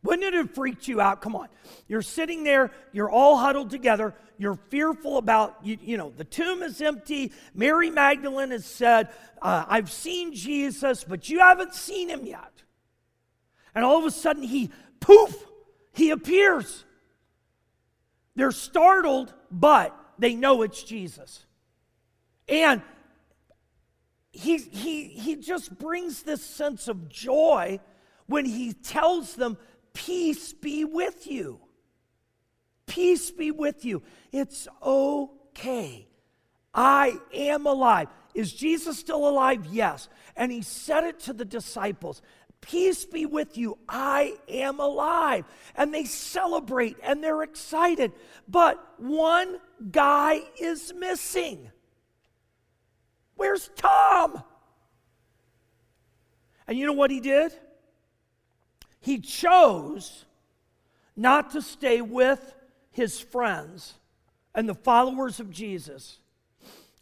Wouldn't 0.04 0.22
it 0.22 0.34
have 0.34 0.50
freaked 0.50 0.86
you 0.86 1.00
out? 1.00 1.22
Come 1.22 1.34
on. 1.34 1.48
You're 1.88 2.02
sitting 2.02 2.44
there, 2.44 2.70
you're 2.92 3.10
all 3.10 3.38
huddled 3.38 3.70
together, 3.70 4.14
you're 4.36 4.58
fearful 4.68 5.16
about, 5.16 5.56
you, 5.64 5.78
you 5.80 5.96
know, 5.96 6.12
the 6.14 6.24
tomb 6.24 6.62
is 6.62 6.80
empty. 6.82 7.32
Mary 7.54 7.90
Magdalene 7.90 8.50
has 8.50 8.66
said, 8.66 9.08
uh, 9.40 9.64
I've 9.66 9.90
seen 9.90 10.34
Jesus, 10.34 11.04
but 11.04 11.30
you 11.30 11.40
haven't 11.40 11.74
seen 11.74 12.10
him 12.10 12.26
yet. 12.26 12.52
And 13.74 13.82
all 13.82 13.98
of 13.98 14.04
a 14.04 14.10
sudden, 14.10 14.42
he, 14.42 14.70
poof, 15.00 15.34
he 15.92 16.10
appears. 16.10 16.84
They're 18.36 18.52
startled, 18.52 19.32
but 19.50 19.98
they 20.18 20.34
know 20.34 20.62
it's 20.62 20.82
Jesus. 20.82 21.46
And 22.46 22.82
he, 24.32 24.58
he, 24.58 25.04
he 25.08 25.36
just 25.36 25.78
brings 25.78 26.24
this 26.24 26.44
sense 26.44 26.88
of 26.88 27.08
joy 27.08 27.80
when 28.26 28.44
he 28.44 28.72
tells 28.72 29.34
them 29.34 29.56
Peace 29.94 30.52
be 30.52 30.84
with 30.84 31.26
you. 31.26 31.60
Peace 32.86 33.30
be 33.30 33.50
with 33.50 33.84
you. 33.84 34.02
It's 34.32 34.68
okay. 34.82 36.06
I 36.74 37.16
am 37.32 37.66
alive. 37.66 38.08
Is 38.34 38.52
Jesus 38.52 38.98
still 38.98 39.28
alive? 39.28 39.64
Yes. 39.70 40.08
And 40.36 40.50
he 40.50 40.62
said 40.62 41.04
it 41.04 41.20
to 41.20 41.32
the 41.32 41.44
disciples 41.44 42.20
Peace 42.60 43.04
be 43.04 43.26
with 43.26 43.58
you. 43.58 43.76
I 43.86 44.36
am 44.48 44.80
alive. 44.80 45.44
And 45.76 45.92
they 45.92 46.04
celebrate 46.04 46.96
and 47.02 47.22
they're 47.22 47.42
excited. 47.42 48.12
But 48.48 48.82
one 48.96 49.58
guy 49.90 50.40
is 50.58 50.94
missing. 50.94 51.70
Where's 53.36 53.68
Tom? 53.76 54.42
And 56.66 56.78
you 56.78 56.86
know 56.86 56.94
what 56.94 57.10
he 57.10 57.20
did? 57.20 57.52
He 59.04 59.18
chose 59.18 60.24
not 61.14 61.50
to 61.50 61.60
stay 61.60 62.00
with 62.00 62.54
his 62.90 63.20
friends 63.20 63.92
and 64.54 64.66
the 64.66 64.74
followers 64.74 65.40
of 65.40 65.50
Jesus, 65.50 66.20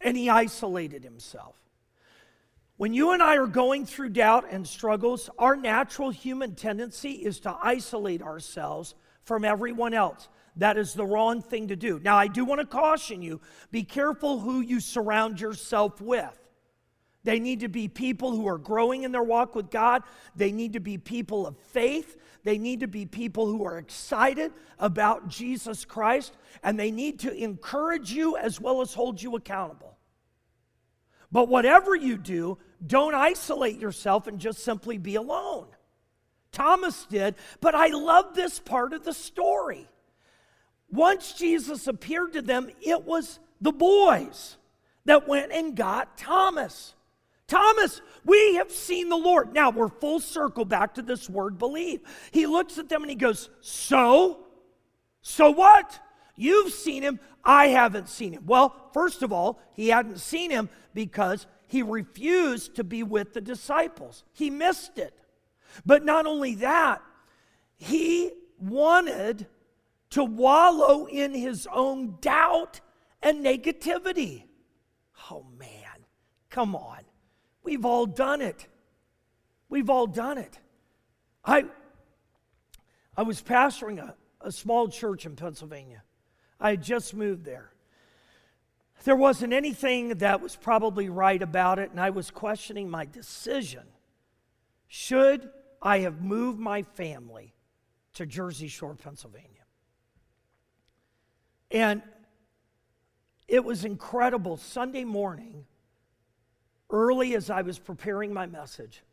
and 0.01 0.17
he 0.17 0.29
isolated 0.29 1.05
himself. 1.05 1.55
When 2.75 2.93
you 2.93 3.11
and 3.11 3.23
I 3.23 3.37
are 3.37 3.47
going 3.47 3.85
through 3.85 4.09
doubt 4.09 4.47
and 4.51 4.67
struggles, 4.67 5.29
our 5.39 5.55
natural 5.55 6.09
human 6.09 6.55
tendency 6.55 7.11
is 7.11 7.39
to 7.39 7.57
isolate 7.63 8.21
ourselves 8.21 8.95
from 9.23 9.45
everyone 9.45 9.93
else. 9.93 10.27
That 10.57 10.77
is 10.77 10.93
the 10.93 11.05
wrong 11.05 11.41
thing 11.41 11.69
to 11.69 11.77
do. 11.77 12.01
Now, 12.03 12.17
I 12.17 12.27
do 12.27 12.43
want 12.43 12.59
to 12.59 12.67
caution 12.67 13.21
you 13.21 13.39
be 13.71 13.83
careful 13.83 14.39
who 14.39 14.59
you 14.59 14.81
surround 14.81 15.39
yourself 15.39 16.01
with. 16.01 16.37
They 17.23 17.39
need 17.39 17.61
to 17.61 17.69
be 17.69 17.87
people 17.87 18.31
who 18.31 18.47
are 18.47 18.57
growing 18.57 19.03
in 19.03 19.11
their 19.11 19.23
walk 19.23 19.55
with 19.55 19.69
God. 19.69 20.03
They 20.35 20.51
need 20.51 20.73
to 20.73 20.79
be 20.79 20.97
people 20.97 21.47
of 21.47 21.57
faith. 21.57 22.17
They 22.43 22.57
need 22.57 22.81
to 22.81 22.87
be 22.87 23.05
people 23.05 23.45
who 23.45 23.63
are 23.65 23.77
excited 23.77 24.51
about 24.77 25.29
Jesus 25.29 25.85
Christ. 25.85 26.33
And 26.63 26.77
they 26.77 26.91
need 26.91 27.19
to 27.19 27.33
encourage 27.33 28.11
you 28.11 28.35
as 28.35 28.59
well 28.59 28.81
as 28.81 28.93
hold 28.93 29.21
you 29.21 29.35
accountable. 29.35 29.97
But 31.31 31.47
whatever 31.47 31.95
you 31.95 32.17
do, 32.17 32.57
don't 32.85 33.15
isolate 33.15 33.79
yourself 33.79 34.27
and 34.27 34.37
just 34.39 34.59
simply 34.59 34.97
be 34.97 35.15
alone. 35.15 35.67
Thomas 36.51 37.05
did, 37.05 37.35
but 37.59 37.73
I 37.73 37.87
love 37.87 38.35
this 38.35 38.59
part 38.59 38.93
of 38.93 39.03
the 39.03 39.13
story. 39.13 39.89
Once 40.91 41.33
Jesus 41.33 41.87
appeared 41.87 42.33
to 42.33 42.41
them, 42.43 42.69
it 42.81 43.03
was 43.03 43.39
the 43.59 43.71
boys 43.71 44.57
that 45.05 45.27
went 45.27 45.51
and 45.51 45.75
got 45.75 46.17
Thomas. 46.17 46.93
Thomas, 47.47 48.01
we 48.25 48.55
have 48.55 48.71
seen 48.71 49.09
the 49.09 49.17
Lord. 49.17 49.53
Now 49.53 49.69
we're 49.69 49.89
full 49.89 50.19
circle 50.19 50.65
back 50.65 50.95
to 50.95 51.01
this 51.01 51.29
word 51.29 51.57
believe. 51.57 52.01
He 52.31 52.47
looks 52.47 52.77
at 52.77 52.89
them 52.89 53.01
and 53.01 53.09
he 53.09 53.15
goes, 53.15 53.49
So? 53.61 54.39
So 55.21 55.51
what? 55.51 55.99
You've 56.35 56.73
seen 56.73 57.03
him. 57.03 57.19
I 57.43 57.67
haven't 57.67 58.09
seen 58.09 58.33
him. 58.33 58.43
Well, 58.45 58.89
first 58.93 59.21
of 59.23 59.31
all, 59.31 59.59
he 59.73 59.89
hadn't 59.89 60.19
seen 60.19 60.49
him 60.49 60.69
because 60.93 61.45
he 61.67 61.83
refused 61.83 62.75
to 62.75 62.83
be 62.83 63.03
with 63.03 63.33
the 63.33 63.41
disciples. 63.41 64.23
He 64.33 64.49
missed 64.49 64.97
it. 64.97 65.13
But 65.85 66.05
not 66.05 66.25
only 66.25 66.55
that, 66.55 67.01
he 67.75 68.31
wanted 68.59 69.47
to 70.11 70.23
wallow 70.23 71.05
in 71.05 71.33
his 71.33 71.67
own 71.71 72.17
doubt 72.21 72.79
and 73.21 73.43
negativity. 73.43 74.43
Oh, 75.31 75.45
man, 75.57 76.05
come 76.49 76.75
on. 76.75 76.99
We've 77.63 77.85
all 77.85 78.05
done 78.05 78.41
it. 78.41 78.67
We've 79.69 79.89
all 79.89 80.07
done 80.07 80.37
it. 80.37 80.59
I, 81.43 81.65
I 83.15 83.23
was 83.23 83.41
pastoring 83.41 83.99
a, 83.99 84.15
a 84.41 84.51
small 84.51 84.87
church 84.87 85.25
in 85.25 85.35
Pennsylvania. 85.35 86.03
I 86.59 86.71
had 86.71 86.83
just 86.83 87.13
moved 87.13 87.45
there. 87.45 87.71
There 89.03 89.15
wasn't 89.15 89.51
anything 89.51 90.09
that 90.19 90.41
was 90.41 90.55
probably 90.55 91.09
right 91.09 91.41
about 91.41 91.79
it, 91.79 91.91
and 91.91 91.99
I 91.99 92.11
was 92.11 92.31
questioning 92.31 92.89
my 92.89 93.05
decision. 93.05 93.83
Should 94.87 95.49
I 95.81 95.99
have 95.99 96.21
moved 96.21 96.59
my 96.59 96.83
family 96.83 97.53
to 98.13 98.25
Jersey 98.25 98.69
Shore, 98.69 98.95
Pennsylvania? 98.95 99.49
And 101.69 102.01
it 103.47 103.65
was 103.65 103.83
incredible. 103.83 104.55
Sunday 104.55 105.03
morning, 105.03 105.65
early 106.93 107.35
as 107.35 107.49
I 107.49 107.63
was 107.63 107.79
preparing 107.79 108.31
my 108.31 108.45
message, 108.45 109.03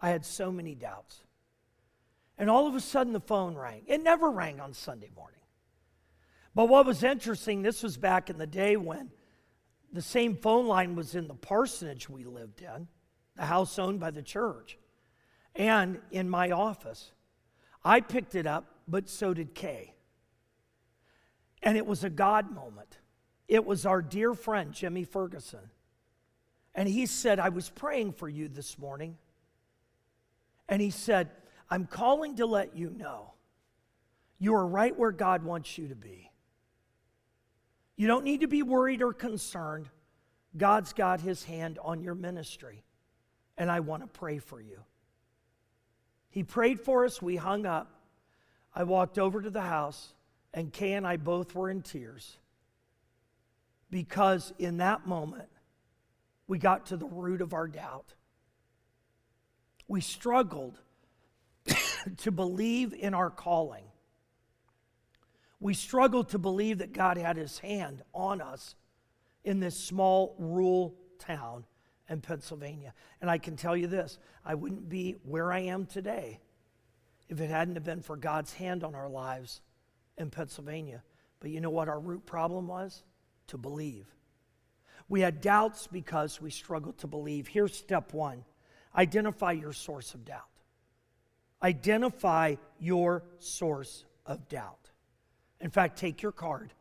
I 0.00 0.10
had 0.10 0.24
so 0.24 0.52
many 0.52 0.76
doubts. 0.76 1.24
And 2.38 2.48
all 2.50 2.66
of 2.68 2.74
a 2.74 2.80
sudden, 2.80 3.12
the 3.12 3.20
phone 3.20 3.56
rang. 3.56 3.82
It 3.86 4.02
never 4.02 4.30
rang 4.30 4.60
on 4.60 4.74
Sunday 4.74 5.10
morning. 5.16 5.40
But 6.54 6.68
what 6.68 6.86
was 6.86 7.02
interesting, 7.02 7.62
this 7.62 7.82
was 7.82 7.96
back 7.96 8.28
in 8.28 8.36
the 8.36 8.46
day 8.46 8.76
when 8.76 9.10
the 9.92 10.02
same 10.02 10.36
phone 10.36 10.66
line 10.66 10.94
was 10.94 11.14
in 11.14 11.26
the 11.26 11.34
parsonage 11.34 12.08
we 12.08 12.24
lived 12.24 12.60
in, 12.60 12.88
the 13.36 13.46
house 13.46 13.78
owned 13.78 14.00
by 14.00 14.10
the 14.10 14.22
church, 14.22 14.78
and 15.54 15.98
in 16.10 16.28
my 16.28 16.50
office. 16.50 17.12
I 17.84 18.00
picked 18.00 18.34
it 18.34 18.46
up, 18.46 18.66
but 18.86 19.08
so 19.08 19.34
did 19.34 19.54
Kay. 19.54 19.94
And 21.62 21.76
it 21.76 21.86
was 21.86 22.04
a 22.04 22.10
God 22.10 22.50
moment. 22.50 22.98
It 23.48 23.64
was 23.64 23.86
our 23.86 24.02
dear 24.02 24.34
friend, 24.34 24.72
Jimmy 24.72 25.04
Ferguson. 25.04 25.70
And 26.74 26.88
he 26.88 27.06
said, 27.06 27.38
I 27.38 27.50
was 27.50 27.68
praying 27.68 28.12
for 28.12 28.28
you 28.28 28.48
this 28.48 28.78
morning. 28.78 29.16
And 30.68 30.80
he 30.80 30.90
said, 30.90 31.30
I'm 31.68 31.86
calling 31.86 32.36
to 32.36 32.46
let 32.46 32.76
you 32.76 32.90
know 32.90 33.32
you 34.38 34.54
are 34.54 34.66
right 34.66 34.98
where 34.98 35.12
God 35.12 35.44
wants 35.44 35.78
you 35.78 35.88
to 35.88 35.94
be. 35.94 36.30
You 37.96 38.08
don't 38.08 38.24
need 38.24 38.40
to 38.40 38.48
be 38.48 38.62
worried 38.62 39.02
or 39.02 39.12
concerned. 39.12 39.88
God's 40.56 40.92
got 40.92 41.20
his 41.20 41.44
hand 41.44 41.78
on 41.82 42.02
your 42.02 42.14
ministry, 42.14 42.82
and 43.56 43.70
I 43.70 43.80
want 43.80 44.02
to 44.02 44.08
pray 44.08 44.38
for 44.38 44.60
you. 44.60 44.80
He 46.30 46.42
prayed 46.42 46.80
for 46.80 47.04
us. 47.04 47.22
We 47.22 47.36
hung 47.36 47.66
up. 47.66 48.00
I 48.74 48.84
walked 48.84 49.18
over 49.18 49.40
to 49.40 49.50
the 49.50 49.60
house, 49.60 50.14
and 50.52 50.72
Kay 50.72 50.94
and 50.94 51.06
I 51.06 51.18
both 51.18 51.54
were 51.54 51.70
in 51.70 51.82
tears 51.82 52.38
because 53.90 54.52
in 54.58 54.78
that 54.78 55.06
moment, 55.06 55.48
we 56.52 56.58
got 56.58 56.84
to 56.84 56.98
the 56.98 57.06
root 57.06 57.40
of 57.40 57.54
our 57.54 57.66
doubt. 57.66 58.12
We 59.88 60.02
struggled 60.02 60.78
to 62.18 62.30
believe 62.30 62.92
in 62.92 63.14
our 63.14 63.30
calling. 63.30 63.84
We 65.60 65.72
struggled 65.72 66.28
to 66.28 66.38
believe 66.38 66.76
that 66.80 66.92
God 66.92 67.16
had 67.16 67.38
his 67.38 67.60
hand 67.60 68.02
on 68.12 68.42
us 68.42 68.74
in 69.44 69.60
this 69.60 69.74
small 69.74 70.36
rural 70.38 70.94
town 71.18 71.64
in 72.10 72.20
Pennsylvania. 72.20 72.92
And 73.22 73.30
I 73.30 73.38
can 73.38 73.56
tell 73.56 73.74
you 73.74 73.86
this 73.86 74.18
I 74.44 74.54
wouldn't 74.54 74.90
be 74.90 75.16
where 75.22 75.50
I 75.50 75.60
am 75.60 75.86
today 75.86 76.38
if 77.30 77.40
it 77.40 77.48
hadn't 77.48 77.76
have 77.76 77.84
been 77.84 78.02
for 78.02 78.18
God's 78.18 78.52
hand 78.52 78.84
on 78.84 78.94
our 78.94 79.08
lives 79.08 79.62
in 80.18 80.28
Pennsylvania. 80.28 81.02
But 81.40 81.48
you 81.48 81.62
know 81.62 81.70
what 81.70 81.88
our 81.88 81.98
root 81.98 82.26
problem 82.26 82.66
was? 82.66 83.04
To 83.46 83.56
believe. 83.56 84.06
We 85.08 85.20
had 85.20 85.40
doubts 85.40 85.86
because 85.86 86.40
we 86.40 86.50
struggled 86.50 86.98
to 86.98 87.06
believe. 87.06 87.46
Here's 87.46 87.76
step 87.76 88.12
one 88.12 88.44
identify 88.96 89.52
your 89.52 89.72
source 89.72 90.14
of 90.14 90.24
doubt. 90.24 90.40
Identify 91.62 92.56
your 92.78 93.22
source 93.38 94.04
of 94.26 94.48
doubt. 94.48 94.90
In 95.60 95.70
fact, 95.70 95.98
take 95.98 96.22
your 96.22 96.32
card. 96.32 96.72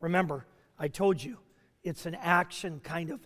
Remember, 0.00 0.46
I 0.78 0.88
told 0.88 1.22
you, 1.22 1.38
it's 1.84 2.06
an 2.06 2.14
action 2.16 2.80
kind 2.82 3.10
of 3.10 3.20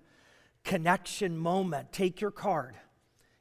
connection 0.65 1.37
moment. 1.37 1.93
Take 1.93 2.21
your 2.21 2.31
card. 2.31 2.75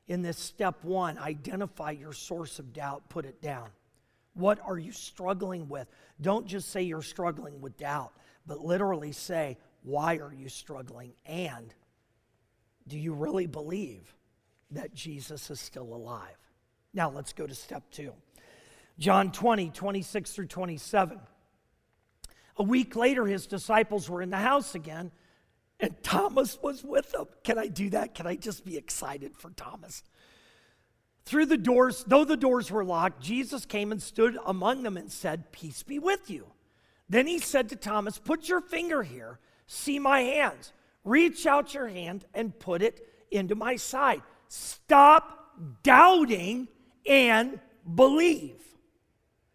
In 0.08 0.22
this 0.22 0.38
step 0.38 0.84
one, 0.84 1.18
identify 1.18 1.92
your 1.92 2.14
source 2.14 2.60
of 2.60 2.74
doubt, 2.74 3.10
put 3.10 3.26
it 3.26 3.42
down. 3.42 3.70
What 4.34 4.60
are 4.66 4.78
you 4.78 4.92
struggling 4.92 5.70
with? 5.70 5.88
Don't 6.22 6.48
just 6.48 6.72
say 6.72 6.84
you're 6.84 7.02
struggling 7.02 7.62
with 7.62 7.78
doubt, 7.78 8.14
but 8.48 8.64
literally 8.64 9.12
say, 9.12 9.58
why 9.84 10.18
are 10.18 10.34
you 10.34 10.50
struggling? 10.50 11.14
And 11.26 11.74
do 12.88 12.98
you 12.98 13.14
really 13.14 13.48
believe 13.48 14.14
that 14.72 14.94
Jesus 14.94 15.50
is 15.50 15.60
still 15.60 15.94
alive? 15.94 16.38
Now 16.94 17.10
let's 17.10 17.34
go 17.34 17.46
to 17.46 17.56
step 17.56 17.84
two. 17.92 18.14
John 18.98 19.32
20, 19.32 19.70
26 19.70 20.32
through 20.32 20.48
27. 20.48 21.20
A 22.58 22.64
week 22.64 22.96
later, 22.96 23.26
his 23.26 23.48
disciples 23.48 24.10
were 24.10 24.22
in 24.22 24.30
the 24.30 24.38
house 24.38 24.76
again, 24.76 25.12
and 25.80 25.96
Thomas 26.04 26.58
was 26.62 26.84
with 26.84 27.12
them. 27.14 27.26
Can 27.44 27.58
I 27.58 27.68
do 27.68 27.90
that? 27.92 28.14
Can 28.14 28.28
I 28.28 28.36
just 28.36 28.66
be 28.66 28.76
excited 28.76 29.38
for 29.38 29.52
Thomas? 29.52 30.04
Through 31.24 31.46
the 31.46 31.58
doors, 31.58 32.04
though 32.06 32.26
the 32.26 32.36
doors 32.36 32.70
were 32.70 32.84
locked, 32.84 33.22
Jesus 33.22 33.66
came 33.66 33.92
and 33.92 34.02
stood 34.02 34.38
among 34.46 34.84
them 34.84 34.98
and 34.98 35.10
said, 35.12 35.52
Peace 35.54 35.84
be 35.84 36.00
with 36.00 36.30
you. 36.30 36.48
Then 37.08 37.28
he 37.28 37.40
said 37.40 37.70
to 37.70 37.76
Thomas, 37.78 38.20
Put 38.20 38.50
your 38.50 38.62
finger 38.62 39.04
here, 39.04 39.40
see 39.70 40.00
my 40.00 40.22
hands. 40.22 40.74
Reach 41.04 41.46
out 41.46 41.76
your 41.76 41.88
hand 41.88 42.26
and 42.34 42.58
put 42.58 42.82
it 42.82 43.08
into 43.30 43.54
my 43.54 43.76
side. 43.76 44.24
Stop 44.48 45.54
doubting 45.84 46.68
and 47.06 47.60
believe. 47.96 48.60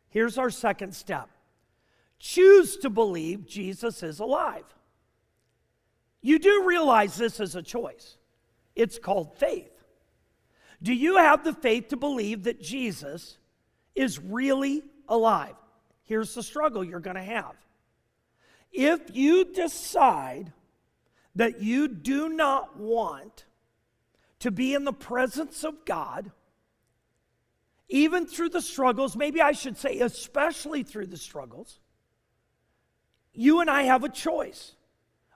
Here's 0.09 0.38
our 0.38 0.50
second 0.50 0.94
step 0.94 1.29
choose 2.20 2.77
to 2.79 2.88
believe 2.88 3.44
Jesus 3.46 4.03
is 4.03 4.20
alive. 4.20 4.64
You 6.22 6.38
do 6.38 6.64
realize 6.64 7.16
this 7.16 7.40
is 7.40 7.57
a 7.57 7.62
choice. 7.62 8.16
It's 8.77 8.98
called 8.98 9.37
faith. 9.37 9.85
Do 10.83 10.94
you 10.94 11.16
have 11.16 11.44
the 11.44 11.53
faith 11.53 11.88
to 11.88 11.96
believe 11.96 12.44
that 12.44 12.62
Jesus 12.62 13.37
is 13.94 14.18
really 14.20 14.85
alive? 15.09 15.57
Here's 16.05 16.35
the 16.35 16.42
struggle 16.42 16.85
you're 16.85 17.00
going 17.00 17.16
to 17.16 17.22
have. 17.22 17.57
If 18.74 19.14
you 19.14 19.44
decide 19.44 20.52
that 21.37 21.62
you 21.62 21.87
do 21.87 22.28
not 22.28 22.76
want 22.76 23.44
to 24.40 24.50
be 24.50 24.74
in 24.74 24.84
the 24.84 24.92
presence 24.92 25.62
of 25.62 25.84
God, 25.84 26.32
even 27.88 28.26
through 28.26 28.48
the 28.48 28.60
struggles, 28.60 29.16
maybe 29.16 29.40
I 29.40 29.52
should 29.52 29.76
say, 29.76 30.00
especially 30.00 30.82
through 30.82 31.06
the 31.06 31.16
struggles, 31.16 31.78
you 33.32 33.60
and 33.60 33.70
I 33.70 33.82
have 33.82 34.02
a 34.02 34.08
choice. 34.08 34.74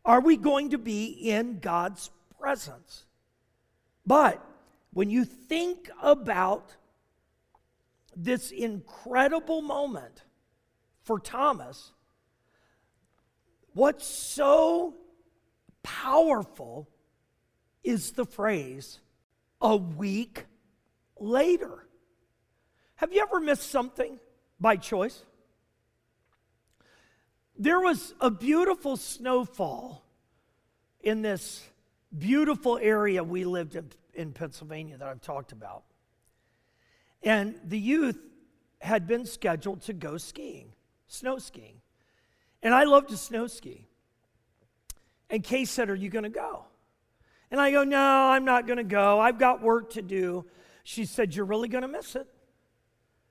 Are 0.05 0.21
we 0.21 0.37
going 0.37 0.71
to 0.71 0.79
be 0.79 1.05
in 1.07 1.61
God's 1.61 2.11
presence? 2.41 3.05
But 4.05 4.45
when 4.93 5.11
you 5.11 5.25
think 5.25 5.89
about 6.03 6.75
this 8.17 8.51
incredible 8.51 9.63
moment 9.63 10.25
for 11.03 11.21
Thomas, 11.21 11.93
what's 13.79 14.09
so 14.09 14.93
powerful 15.85 16.89
is 17.85 18.11
the 18.11 18.25
phrase, 18.25 18.99
a 19.61 19.77
week 19.77 20.47
later. 21.17 21.87
Have 22.97 23.13
you 23.13 23.23
ever 23.23 23.39
missed 23.39 23.71
something 23.71 24.19
by 24.59 24.75
choice? 24.75 25.23
There 27.57 27.79
was 27.79 28.15
a 28.21 28.33
beautiful 28.33 28.97
snowfall 28.97 30.03
in 31.01 31.23
this 31.23 31.65
beautiful 32.17 32.79
area 32.83 33.23
we 33.23 33.45
lived 33.45 33.77
in, 33.77 33.91
in 34.13 34.33
Pennsylvania 34.33 34.99
that 34.99 35.07
I've 35.07 35.21
talked 35.21 35.53
about. 35.53 35.85
And 37.23 37.55
the 37.65 37.79
youth 37.79 38.19
had 38.81 39.07
been 39.07 39.25
scheduled 39.25 39.83
to 39.83 39.93
go 39.93 40.19
skiing, 40.19 40.73
snow 41.07 41.39
skiing. 41.39 41.81
And 42.63 42.75
I 42.75 42.85
love 42.85 43.07
to 43.09 43.17
snow 43.17 43.47
ski. 43.47 43.87
And 45.31 45.43
Kay 45.43 45.65
said, 45.65 45.91
Are 45.91 45.95
you 45.95 46.11
going 46.11 46.25
to 46.25 46.31
go? 46.31 46.65
And 47.51 47.61
I 47.61 47.71
go, 47.71 47.85
No, 47.85 48.01
I'm 48.01 48.45
not 48.45 48.67
going 48.67 48.79
to 48.79 48.85
go. 48.85 49.21
I've 49.21 49.39
got 49.39 49.63
work 49.63 49.91
to 49.91 50.03
do. 50.03 50.45
She 50.85 51.05
said, 51.05 51.35
You're 51.35 51.45
really 51.45 51.69
going 51.69 51.83
to 51.83 51.89
miss 51.89 52.17
it. 52.17 52.27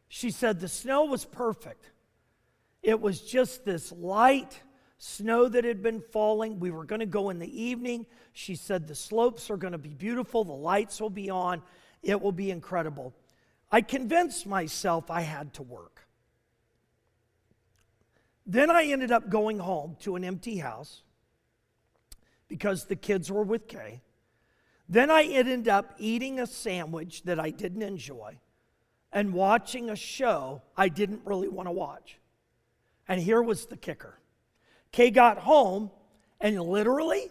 She 0.08 0.32
said, 0.32 0.60
The 0.60 0.68
snow 0.68 1.06
was 1.06 1.26
perfect. 1.26 1.92
It 2.84 3.02
was 3.02 3.22
just 3.22 3.66
this 3.66 3.92
light 3.92 4.62
snow 4.98 5.48
that 5.50 5.64
had 5.64 5.84
been 5.84 6.02
falling. 6.02 6.60
We 6.60 6.72
were 6.72 6.86
going 6.86 7.02
to 7.02 7.06
go 7.06 7.30
in 7.30 7.40
the 7.40 7.62
evening. 7.62 8.06
She 8.34 8.56
said, 8.56 8.88
The 8.88 8.96
slopes 8.96 9.50
are 9.50 9.58
going 9.58 9.74
to 9.74 9.78
be 9.78 9.94
beautiful, 9.94 10.44
the 10.44 10.54
lights 10.54 11.02
will 11.02 11.10
be 11.10 11.30
on, 11.30 11.62
it 12.02 12.22
will 12.22 12.32
be 12.32 12.52
incredible. 12.52 13.14
I 13.72 13.82
convinced 13.82 14.48
myself 14.48 15.12
I 15.12 15.22
had 15.22 15.54
to 15.56 15.64
work. 15.64 16.07
Then 18.48 18.72
I 18.72 18.86
ended 18.86 19.12
up 19.12 19.30
going 19.30 19.60
home 19.60 19.98
to 20.00 20.16
an 20.16 20.24
empty 20.24 20.58
house 20.58 21.04
because 22.48 22.86
the 22.86 22.96
kids 22.96 23.30
were 23.30 23.44
with 23.44 23.68
Kay. 23.68 24.02
Then 24.88 25.12
I 25.12 25.24
ended 25.24 25.68
up 25.68 25.96
eating 25.98 26.40
a 26.40 26.48
sandwich 26.48 27.24
that 27.24 27.42
I 27.42 27.50
didn't 27.50 27.82
enjoy 27.82 28.40
and 29.12 29.34
watching 29.34 29.90
a 29.90 29.98
show 29.98 30.62
I 30.78 30.88
didn't 30.88 31.22
really 31.26 31.50
want 31.50 31.68
to 31.68 31.74
watch. 31.74 32.20
And 33.08 33.22
here 33.22 33.42
was 33.42 33.66
the 33.66 33.76
kicker. 33.76 34.18
Kay 34.94 35.12
got 35.12 35.40
home, 35.40 35.92
and 36.40 36.60
literally, 36.62 37.30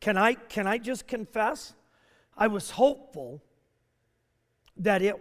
can 0.00 0.18
I, 0.18 0.34
can 0.34 0.66
I 0.66 0.76
just 0.76 1.06
confess? 1.06 1.72
I 2.36 2.48
was 2.48 2.70
hopeful 2.70 3.42
that 4.76 5.00
it 5.02 5.14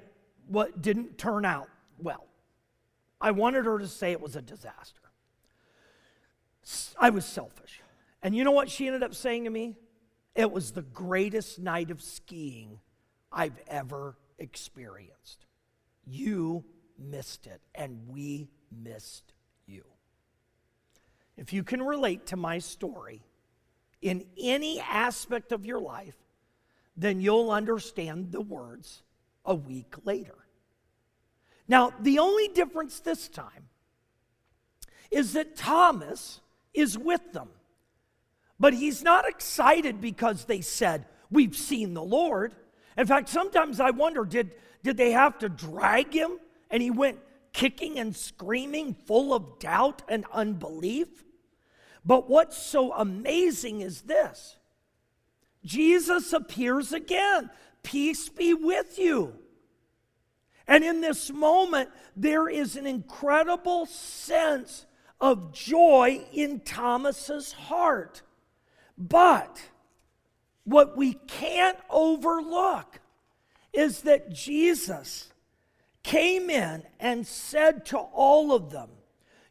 what 0.48 0.82
didn't 0.82 1.18
turn 1.18 1.46
out 1.46 1.70
well. 1.98 2.26
I 3.22 3.32
wanted 3.32 3.66
her 3.66 3.78
to 3.78 3.88
say 3.88 4.12
it 4.12 4.22
was 4.22 4.36
a 4.36 4.42
disaster. 4.42 4.99
I 7.00 7.10
was 7.10 7.26
selfish. 7.26 7.82
And 8.22 8.36
you 8.36 8.44
know 8.44 8.52
what 8.52 8.70
she 8.70 8.88
ended 8.88 9.04
up 9.04 9.16
saying 9.16 9.46
to 9.46 9.50
me? 9.50 9.76
It 10.36 10.52
was 10.52 10.72
the 10.72 10.82
greatest 10.82 11.60
night 11.60 11.92
of 11.92 12.02
skiing 12.02 12.80
I've 13.32 13.60
ever 13.68 14.18
experienced. 14.38 15.46
You 16.06 16.64
missed 16.98 17.48
it, 17.48 17.62
and 17.76 18.08
we 18.08 18.50
missed 18.72 19.34
you. 19.66 19.84
If 21.38 21.54
you 21.54 21.64
can 21.64 21.82
relate 21.82 22.28
to 22.28 22.36
my 22.36 22.60
story, 22.60 23.24
in 24.02 24.26
any 24.38 24.80
aspect 24.80 25.52
of 25.52 25.66
your 25.66 25.80
life, 25.80 26.16
then 26.96 27.22
you'll 27.22 27.52
understand 27.52 28.32
the 28.32 28.42
words 28.42 29.04
a 29.46 29.56
week 29.56 29.96
later. 30.06 30.36
Now, 31.68 31.94
the 32.00 32.20
only 32.20 32.48
difference 32.50 33.00
this 33.00 33.28
time 33.28 33.70
is 35.12 35.34
that 35.34 35.56
Thomas 35.56 36.42
is 36.74 36.98
with 36.98 37.34
them. 37.34 37.50
But 38.60 38.74
he's 38.74 39.04
not 39.04 39.28
excited 39.28 40.02
because 40.02 40.46
they 40.46 40.62
said, 40.62 41.06
We've 41.32 41.56
seen 41.56 41.94
the 41.94 42.04
Lord. 42.04 42.56
In 42.98 43.06
fact, 43.06 43.30
sometimes 43.30 43.80
I 43.80 43.92
wonder 43.92 44.26
did, 44.26 44.56
did 44.84 44.98
they 44.98 45.12
have 45.12 45.38
to 45.40 45.50
drag 45.50 46.14
him 46.14 46.40
and 46.70 46.82
he 46.82 46.92
went 46.92 47.20
kicking 47.54 48.00
and 48.00 48.16
screaming, 48.16 48.96
full 49.06 49.34
of 49.34 49.60
doubt 49.60 50.02
and 50.10 50.26
unbelief? 50.34 51.08
But 52.04 52.30
what's 52.30 52.58
so 52.58 52.94
amazing 52.94 53.82
is 53.82 54.02
this 54.02 54.58
Jesus 55.64 56.34
appears 56.34 56.94
again. 56.94 57.50
Peace 57.84 58.30
be 58.30 58.54
with 58.54 58.98
you. 58.98 59.34
And 60.68 60.84
in 60.84 61.02
this 61.02 61.32
moment, 61.32 61.90
there 62.16 62.48
is 62.48 62.76
an 62.76 62.86
incredible 62.86 63.86
sense 63.86 64.86
of 65.22 65.52
joy 65.52 66.22
in 66.32 66.62
Thomas's 66.62 67.52
heart. 67.52 68.22
But 68.98 69.62
what 70.64 70.96
we 70.98 71.14
can't 71.14 71.78
overlook 71.90 73.00
is 73.74 74.02
that 74.02 74.32
Jesus 74.32 75.32
came 76.04 76.50
in 76.50 76.84
and 77.00 77.26
said 77.26 77.86
to 77.88 77.98
all 77.98 78.54
of 78.54 78.72
them, 78.72 78.90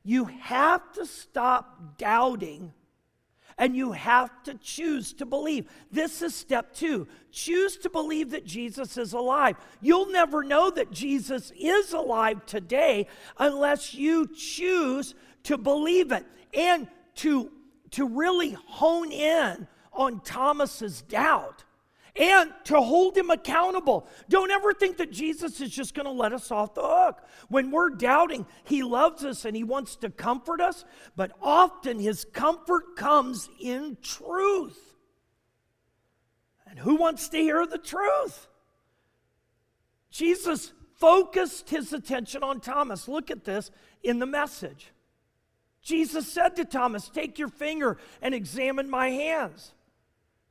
You 0.04 0.24
have 0.26 0.92
to 0.92 1.06
stop 1.06 1.98
doubting 1.98 2.72
and 3.58 3.74
you 3.74 3.92
have 3.92 4.42
to 4.44 4.54
choose 4.54 5.12
to 5.14 5.26
believe. 5.26 5.66
This 5.90 6.22
is 6.22 6.34
step 6.34 6.72
two. 6.72 7.08
Choose 7.32 7.76
to 7.78 7.90
believe 7.90 8.30
that 8.30 8.46
Jesus 8.46 8.96
is 8.96 9.12
alive. 9.12 9.56
You'll 9.80 10.10
never 10.10 10.44
know 10.44 10.70
that 10.70 10.92
Jesus 10.92 11.52
is 11.58 11.92
alive 11.92 12.46
today 12.46 13.08
unless 13.36 13.94
you 13.94 14.28
choose 14.28 15.14
to 15.44 15.56
believe 15.58 16.12
it 16.12 16.26
and 16.54 16.88
to, 17.16 17.50
to 17.92 18.06
really 18.06 18.56
hone 18.66 19.12
in 19.12 19.66
on 19.92 20.20
Thomas's 20.20 21.02
doubt 21.02 21.64
and 22.18 22.52
to 22.64 22.80
hold 22.80 23.16
him 23.16 23.30
accountable. 23.30 24.06
Don't 24.28 24.50
ever 24.50 24.72
think 24.72 24.96
that 24.98 25.12
Jesus 25.12 25.60
is 25.60 25.70
just 25.70 25.94
going 25.94 26.06
to 26.06 26.12
let 26.12 26.32
us 26.32 26.50
off 26.50 26.74
the 26.74 26.82
hook. 26.82 27.22
When 27.48 27.70
we're 27.70 27.90
doubting, 27.90 28.46
he 28.64 28.82
loves 28.82 29.24
us 29.24 29.44
and 29.44 29.56
he 29.56 29.64
wants 29.64 29.96
to 29.96 30.10
comfort 30.10 30.60
us, 30.60 30.84
but 31.16 31.32
often 31.40 31.98
his 31.98 32.24
comfort 32.24 32.96
comes 32.96 33.48
in 33.60 33.96
truth. 34.02 34.78
And 36.68 36.78
who 36.78 36.96
wants 36.96 37.28
to 37.30 37.38
hear 37.38 37.66
the 37.66 37.78
truth? 37.78 38.48
Jesus 40.10 40.72
focused 40.96 41.70
his 41.70 41.92
attention 41.92 42.42
on 42.42 42.60
Thomas. 42.60 43.06
Look 43.06 43.30
at 43.30 43.44
this 43.44 43.70
in 44.02 44.18
the 44.18 44.26
message. 44.26 44.90
Jesus 45.88 46.30
said 46.30 46.54
to 46.56 46.66
Thomas, 46.66 47.08
Take 47.08 47.38
your 47.38 47.48
finger 47.48 47.96
and 48.20 48.34
examine 48.34 48.90
my 48.90 49.08
hands. 49.08 49.72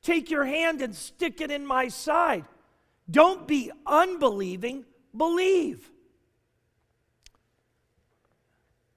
Take 0.02 0.32
your 0.32 0.46
hand 0.46 0.82
and 0.82 0.96
stick 0.96 1.42
it 1.42 1.52
in 1.52 1.64
my 1.64 1.90
side. 1.90 2.44
Don't 3.10 3.48
be 3.48 3.72
unbelieving, 3.86 4.84
believe. 5.16 5.92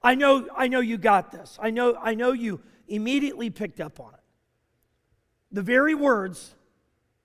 I 0.03 0.14
know, 0.14 0.48
I 0.57 0.68
know 0.68 0.81
you 0.81 0.96
got 0.96 1.31
this. 1.31 1.59
I 1.61 1.68
know, 1.68 1.94
I 2.00 2.14
know 2.14 2.33
you 2.33 2.62
immediately 2.88 3.50
picked 3.50 3.79
up 3.79 4.00
on 4.00 4.14
it. 4.14 4.20
The 5.53 5.62
very 5.62 5.94
words 5.94 6.55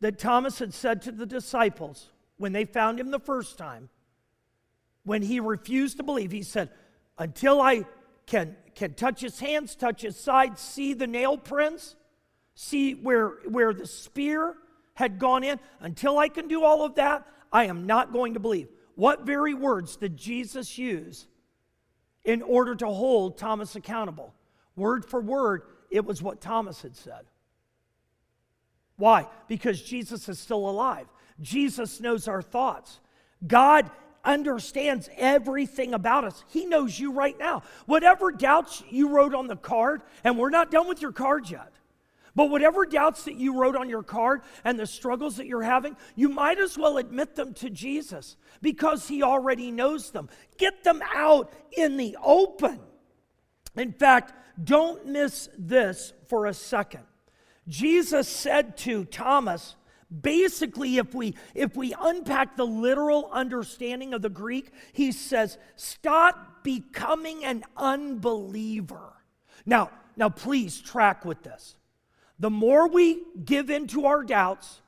that 0.02 0.20
Thomas 0.20 0.60
had 0.60 0.74
said 0.74 1.02
to 1.04 1.14
the 1.14 1.26
disciples 1.26 2.10
when 2.36 2.52
they 2.52 2.66
found 2.66 3.00
him 3.00 3.12
the 3.12 3.20
first 3.20 3.58
time, 3.58 3.90
when 5.06 5.22
he 5.22 5.40
refused 5.40 5.96
to 5.98 6.04
believe, 6.04 6.34
he 6.34 6.44
said, 6.44 6.70
Until 7.18 7.62
I 7.62 7.86
can, 8.26 8.58
can 8.76 8.94
touch 8.94 9.22
his 9.22 9.40
hands, 9.40 9.76
touch 9.76 10.02
his 10.02 10.18
side, 10.18 10.60
see 10.60 10.94
the 10.94 11.08
nail 11.08 11.38
prints, 11.38 11.96
see 12.54 12.94
where, 12.94 13.30
where 13.48 13.74
the 13.74 13.88
spear 13.88 14.56
had 14.94 15.18
gone 15.18 15.44
in. 15.44 15.60
Until 15.80 16.18
I 16.18 16.28
can 16.28 16.48
do 16.48 16.64
all 16.64 16.84
of 16.84 16.96
that, 16.96 17.26
I 17.52 17.66
am 17.66 17.88
not 17.88 18.14
going 18.14 18.34
to 18.34 18.40
believe. 18.40 18.68
What 18.96 19.26
very 19.26 19.54
words 19.54 19.96
did 19.98 20.18
Jesus 20.18 20.78
use 20.78 21.28
in 22.24 22.42
order 22.42 22.76
to 22.76 22.88
hold 22.88 23.38
Thomas 23.38 23.76
accountable? 23.76 24.34
Word 24.76 25.06
for 25.06 25.22
word, 25.22 25.64
it 25.90 26.06
was 26.06 26.22
what 26.22 26.42
Thomas 26.42 26.82
had 26.82 26.96
said. 26.96 27.26
Why? 28.98 29.28
Because 29.48 29.82
Jesus 29.82 30.28
is 30.30 30.40
still 30.40 30.70
alive. 30.70 31.08
Jesus 31.42 32.00
knows 32.00 32.28
our 32.28 32.42
thoughts. 32.42 33.00
God 33.46 33.90
understands 34.26 35.10
everything 35.16 35.94
about 35.94 36.26
us. 36.26 36.44
He 36.50 36.66
knows 36.66 37.00
you 37.00 37.12
right 37.12 37.38
now. 37.38 37.64
Whatever 37.86 38.32
doubts 38.32 38.84
you 38.90 39.10
wrote 39.10 39.34
on 39.34 39.48
the 39.48 39.56
card, 39.56 40.02
and 40.24 40.38
we're 40.38 40.50
not 40.50 40.72
done 40.72 40.88
with 40.88 41.02
your 41.02 41.12
card 41.12 41.50
yet. 41.50 41.72
But 42.36 42.50
whatever 42.50 42.86
doubts 42.86 43.24
that 43.24 43.36
you 43.36 43.58
wrote 43.58 43.78
on 43.78 43.88
your 43.88 44.04
card 44.04 44.42
and 44.66 44.78
the 44.78 44.86
struggles 44.86 45.38
that 45.38 45.48
you're 45.48 45.64
having, 45.64 45.96
you 46.16 46.28
might 46.28 46.60
as 46.60 46.78
well 46.78 46.98
admit 46.98 47.36
them 47.36 47.54
to 47.56 47.70
Jesus 47.70 48.36
because 48.62 49.08
he 49.08 49.24
already 49.24 49.72
knows 49.72 50.12
them. 50.12 50.28
Get 50.58 50.84
them 50.84 51.02
out 51.14 51.54
in 51.78 51.96
the 51.96 52.18
open. 52.22 52.82
In 53.78 53.94
fact, 53.94 54.34
don't 54.62 55.06
miss 55.06 55.48
this 55.58 56.12
for 56.28 56.46
a 56.46 56.54
second. 56.54 57.04
Jesus 57.70 58.28
said 58.28 58.76
to 58.78 59.06
Thomas, 59.06 59.76
basically 60.22 60.98
if 60.98 61.14
we 61.14 61.36
if 61.54 61.76
we 61.76 61.96
unpack 62.00 62.56
the 62.56 62.66
literal 62.66 63.30
understanding 63.32 64.14
of 64.14 64.22
the 64.22 64.30
Greek, 64.30 64.72
he 64.94 65.12
says, 65.12 65.58
"Stop 65.76 66.64
becoming 66.64 67.44
an 67.44 67.64
unbeliever." 67.76 69.14
Now, 69.66 69.92
now 70.16 70.30
please 70.30 70.80
track 70.80 71.26
with 71.26 71.44
this. 71.44 71.76
The 72.40 72.50
more 72.50 72.88
we 72.88 73.24
give 73.44 73.70
into 73.70 74.06
our 74.06 74.24
doubts 74.24 74.82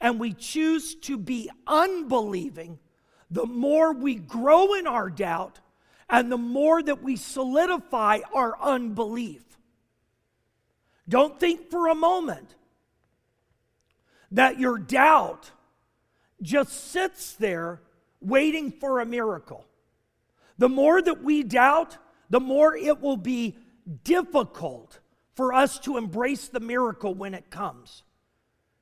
and 0.00 0.20
we 0.20 0.32
choose 0.32 0.94
to 0.96 1.16
be 1.16 1.50
unbelieving, 1.66 2.78
the 3.30 3.46
more 3.46 3.92
we 3.92 4.16
grow 4.16 4.74
in 4.74 4.86
our 4.86 5.08
doubt 5.08 5.60
and 6.10 6.30
the 6.30 6.38
more 6.38 6.82
that 6.82 7.02
we 7.02 7.16
solidify 7.16 8.20
our 8.34 8.60
unbelief. 8.60 9.42
Don't 11.08 11.40
think 11.40 11.70
for 11.70 11.88
a 11.88 11.94
moment 11.94 12.54
that 14.32 14.58
your 14.58 14.78
doubt 14.78 15.50
just 16.40 16.90
sits 16.90 17.34
there 17.34 17.80
waiting 18.20 18.70
for 18.70 19.00
a 19.00 19.06
miracle. 19.06 19.64
The 20.58 20.68
more 20.68 21.00
that 21.00 21.22
we 21.22 21.42
doubt, 21.42 21.96
the 22.30 22.40
more 22.40 22.74
it 22.76 23.00
will 23.00 23.16
be 23.16 23.56
difficult 24.04 25.00
for 25.34 25.52
us 25.52 25.78
to 25.80 25.96
embrace 25.96 26.48
the 26.48 26.60
miracle 26.60 27.14
when 27.14 27.34
it 27.34 27.50
comes. 27.50 28.02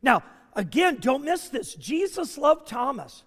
Now, 0.03 0.23
again, 0.55 0.99
don't 1.01 1.25
miss 1.25 1.49
this. 1.49 1.75
Jesus 1.75 2.37
loved 2.39 2.67
Thomas. 2.67 3.25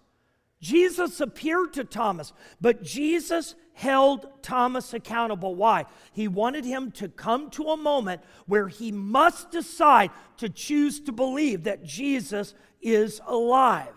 Jesus 0.61 1.19
appeared 1.19 1.73
to 1.73 1.83
Thomas, 1.83 2.31
but 2.61 2.83
Jesus 2.83 3.55
held 3.73 4.27
Thomas 4.41 4.93
accountable. 4.93 5.55
Why? 5.55 5.85
He 6.13 6.27
wanted 6.27 6.65
him 6.65 6.91
to 6.91 7.09
come 7.09 7.49
to 7.51 7.69
a 7.69 7.77
moment 7.77 8.21
where 8.45 8.67
he 8.67 8.91
must 8.91 9.51
decide 9.51 10.11
to 10.37 10.49
choose 10.49 10.99
to 11.01 11.11
believe 11.11 11.63
that 11.63 11.83
Jesus 11.83 12.53
is 12.81 13.19
alive. 13.25 13.95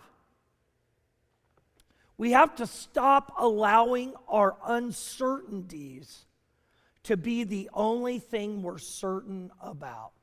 We 2.17 2.31
have 2.31 2.55
to 2.55 2.65
stop 2.65 3.33
allowing 3.37 4.13
our 4.27 4.57
uncertainties 4.65 6.25
to 7.03 7.15
be 7.15 7.43
the 7.43 7.69
only 7.73 8.19
thing 8.19 8.63
we're 8.63 8.79
certain 8.79 9.51
about. 9.61 10.13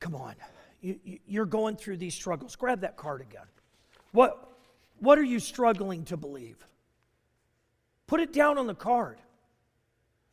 Come 0.00 0.14
on. 0.14 0.34
You, 0.80 1.42
are 1.42 1.46
going 1.46 1.76
through 1.76 1.96
these 1.96 2.14
struggles. 2.14 2.54
Grab 2.54 2.82
that 2.82 2.96
card 2.96 3.20
again. 3.20 3.46
What, 4.12 4.47
what 5.00 5.18
are 5.18 5.24
you 5.24 5.40
struggling 5.40 6.04
to 6.06 6.16
believe? 6.16 6.56
Put 8.06 8.20
it 8.20 8.32
down 8.32 8.58
on 8.58 8.66
the 8.66 8.74
card. 8.74 9.18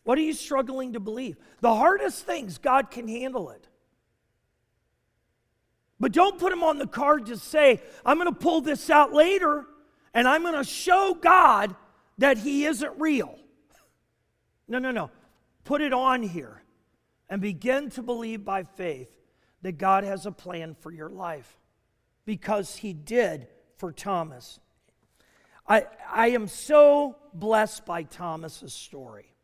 What 0.03 0.17
are 0.17 0.21
you 0.21 0.33
struggling 0.33 0.93
to 0.93 0.99
believe? 0.99 1.35
The 1.61 1.73
hardest 1.73 2.25
things, 2.25 2.57
God 2.57 2.91
can 2.91 3.07
handle 3.07 3.49
it. 3.49 3.67
But 5.99 6.11
don't 6.11 6.37
put 6.37 6.51
them 6.51 6.63
on 6.63 6.77
the 6.77 6.87
card 6.87 7.27
to 7.27 7.37
say, 7.37 7.81
I'm 8.05 8.17
going 8.17 8.31
to 8.31 8.39
pull 8.39 8.61
this 8.61 8.89
out 8.89 9.13
later 9.13 9.65
and 10.13 10.27
I'm 10.27 10.43
going 10.43 10.55
to 10.55 10.63
show 10.63 11.17
God 11.19 11.75
that 12.17 12.37
he 12.37 12.65
isn't 12.65 12.99
real. 12.99 13.37
No, 14.67 14.79
no, 14.79 14.89
no. 14.89 15.11
Put 15.63 15.81
it 15.81 15.93
on 15.93 16.23
here 16.23 16.63
and 17.29 17.39
begin 17.39 17.91
to 17.91 18.01
believe 18.01 18.43
by 18.43 18.63
faith 18.63 19.15
that 19.61 19.77
God 19.77 20.03
has 20.03 20.25
a 20.25 20.31
plan 20.31 20.73
for 20.73 20.91
your 20.91 21.07
life 21.07 21.59
because 22.25 22.75
he 22.77 22.91
did 22.91 23.47
for 23.85 23.91
Thomas. 23.91 24.59
I, 25.67 25.85
I 26.11 26.29
am 26.29 26.47
so 26.47 27.17
blessed 27.35 27.85
by 27.85 28.01
Thomas's 28.01 28.73
story. 28.73 29.35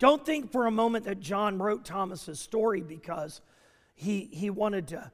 Don't 0.00 0.26
think 0.26 0.50
for 0.50 0.66
a 0.66 0.72
moment 0.72 1.04
that 1.04 1.20
John 1.20 1.58
wrote 1.60 1.84
Thomas's 1.84 2.40
story 2.40 2.80
because 2.80 3.40
he, 3.94 4.28
he 4.32 4.50
wanted 4.50 4.88
to 4.88 5.12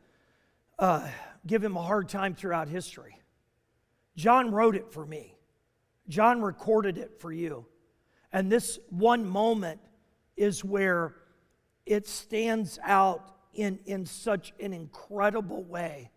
uh, 0.79 1.07
give 1.47 1.62
him 1.62 1.77
a 1.77 1.83
hard 1.83 2.09
time 2.09 2.35
throughout 2.35 2.69
history. 2.69 3.19
John 4.17 4.51
wrote 4.51 4.75
it 4.75 4.91
for 4.91 5.05
me, 5.05 5.37
John 6.09 6.41
recorded 6.41 6.97
it 6.97 7.21
for 7.21 7.31
you. 7.31 7.67
And 8.33 8.51
this 8.51 8.79
one 8.88 9.27
moment 9.27 9.79
is 10.38 10.65
where 10.65 11.17
it 11.85 12.09
stands 12.09 12.79
out 12.83 13.37
in, 13.53 13.79
in 13.85 14.07
such 14.07 14.55
an 14.59 14.73
incredible 14.73 15.65
way 15.65 16.09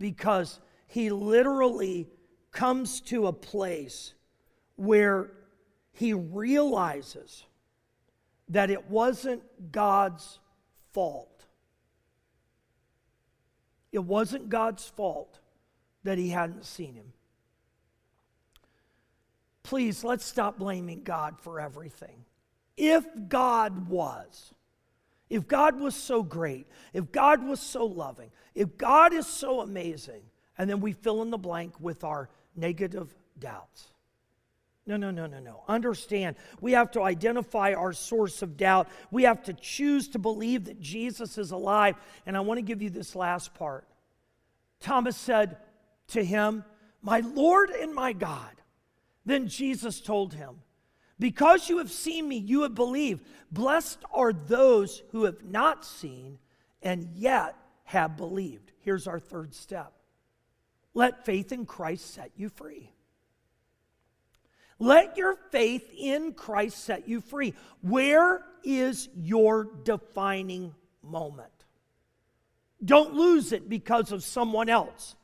because 0.00 0.58
he 0.88 1.10
literally 1.10 2.08
comes 2.50 3.00
to 3.02 3.28
a 3.28 3.32
place 3.32 4.14
where 4.74 5.30
he 5.92 6.14
realizes 6.14 7.44
that 8.48 8.70
it 8.70 8.90
wasn't 8.90 9.42
God's 9.70 10.40
fault. 10.92 11.46
It 13.92 14.02
wasn't 14.02 14.48
God's 14.48 14.88
fault 14.88 15.38
that 16.02 16.16
he 16.16 16.30
hadn't 16.30 16.64
seen 16.64 16.94
him. 16.94 17.12
Please, 19.62 20.02
let's 20.02 20.24
stop 20.24 20.58
blaming 20.58 21.02
God 21.02 21.38
for 21.38 21.60
everything. 21.60 22.24
If 22.76 23.04
God 23.28 23.88
was, 23.88 24.54
if 25.30 25.46
God 25.46 25.80
was 25.80 25.94
so 25.94 26.22
great, 26.22 26.66
if 26.92 27.10
God 27.12 27.42
was 27.44 27.60
so 27.60 27.86
loving, 27.86 28.30
if 28.54 28.76
God 28.76 29.14
is 29.14 29.26
so 29.26 29.60
amazing, 29.60 30.22
and 30.58 30.68
then 30.68 30.80
we 30.80 30.92
fill 30.92 31.22
in 31.22 31.30
the 31.30 31.38
blank 31.38 31.74
with 31.80 32.04
our 32.04 32.28
negative 32.56 33.14
doubts. 33.38 33.86
No, 34.86 34.96
no, 34.96 35.12
no, 35.12 35.26
no, 35.26 35.38
no. 35.38 35.62
Understand, 35.68 36.34
we 36.60 36.72
have 36.72 36.90
to 36.92 37.02
identify 37.02 37.74
our 37.74 37.92
source 37.92 38.42
of 38.42 38.56
doubt. 38.56 38.88
We 39.12 39.22
have 39.22 39.44
to 39.44 39.52
choose 39.52 40.08
to 40.08 40.18
believe 40.18 40.64
that 40.64 40.80
Jesus 40.80 41.38
is 41.38 41.52
alive. 41.52 41.94
And 42.26 42.36
I 42.36 42.40
want 42.40 42.58
to 42.58 42.62
give 42.62 42.82
you 42.82 42.90
this 42.90 43.14
last 43.14 43.54
part. 43.54 43.86
Thomas 44.80 45.16
said 45.16 45.58
to 46.08 46.24
him, 46.24 46.64
My 47.02 47.20
Lord 47.20 47.70
and 47.70 47.94
my 47.94 48.12
God. 48.12 48.50
Then 49.24 49.46
Jesus 49.46 50.00
told 50.00 50.34
him, 50.34 50.56
Because 51.20 51.68
you 51.68 51.78
have 51.78 51.92
seen 51.92 52.26
me, 52.26 52.38
you 52.38 52.62
have 52.62 52.74
believed. 52.74 53.24
Blessed 53.52 53.98
are 54.12 54.32
those 54.32 55.02
who 55.12 55.24
have 55.24 55.44
not 55.44 55.84
seen 55.84 56.38
and 56.82 57.10
yet 57.14 57.54
have 57.84 58.16
believed. 58.16 58.72
Here's 58.80 59.06
our 59.06 59.20
third 59.20 59.54
step 59.54 59.92
let 60.92 61.24
faith 61.24 61.52
in 61.52 61.66
Christ 61.66 62.14
set 62.14 62.32
you 62.36 62.48
free. 62.48 62.90
Let 64.80 65.18
your 65.18 65.36
faith 65.50 65.92
in 65.96 66.32
Christ 66.32 66.82
set 66.82 67.06
you 67.06 67.20
free. 67.20 67.54
Where 67.82 68.42
is 68.64 69.10
your 69.14 69.68
defining 69.84 70.74
moment? 71.02 71.52
Don't 72.82 73.14
lose 73.14 73.52
it 73.52 73.68
because 73.68 74.10
of 74.10 74.24
someone 74.24 74.70
else. 74.70 75.14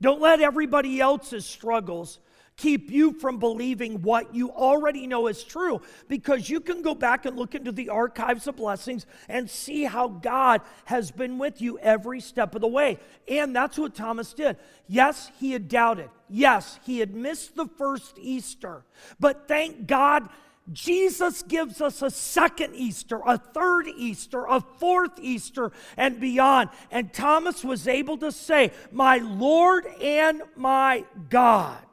Don't 0.00 0.20
let 0.20 0.40
everybody 0.40 0.98
else's 0.98 1.44
struggles 1.44 2.20
keep 2.60 2.90
you 2.90 3.12
from 3.14 3.38
believing 3.38 4.02
what 4.02 4.34
you 4.34 4.50
already 4.50 5.06
know 5.06 5.28
is 5.28 5.42
true 5.42 5.80
because 6.08 6.50
you 6.50 6.60
can 6.60 6.82
go 6.82 6.94
back 6.94 7.24
and 7.24 7.36
look 7.36 7.54
into 7.54 7.72
the 7.72 7.88
archives 7.88 8.46
of 8.46 8.56
blessings 8.56 9.06
and 9.28 9.48
see 9.48 9.84
how 9.84 10.08
God 10.08 10.60
has 10.84 11.10
been 11.10 11.38
with 11.38 11.62
you 11.62 11.78
every 11.78 12.20
step 12.20 12.54
of 12.54 12.60
the 12.60 12.68
way. 12.68 12.98
And 13.26 13.56
that's 13.56 13.78
what 13.78 13.94
Thomas 13.94 14.34
did. 14.34 14.58
Yes, 14.86 15.30
he 15.40 15.52
had 15.52 15.68
doubted. 15.68 16.10
Yes, 16.28 16.78
he 16.84 16.98
had 16.98 17.14
missed 17.14 17.56
the 17.56 17.66
first 17.66 18.18
Easter. 18.20 18.84
But 19.18 19.48
thank 19.48 19.86
God. 19.86 20.28
Jesus 20.72 21.42
gives 21.42 21.80
us 21.80 22.00
a 22.00 22.10
second 22.10 22.76
Easter, 22.76 23.20
a 23.26 23.36
third 23.38 23.88
Easter, 23.88 24.44
a 24.44 24.60
fourth 24.60 25.18
Easter, 25.20 25.72
and 25.96 26.20
beyond. 26.20 26.70
And 26.92 27.12
Thomas 27.12 27.64
was 27.64 27.88
able 27.88 28.18
to 28.18 28.30
say, 28.30 28.70
My 28.92 29.16
Lord 29.16 29.84
and 30.00 30.42
my 30.54 31.06
God. 31.28 31.89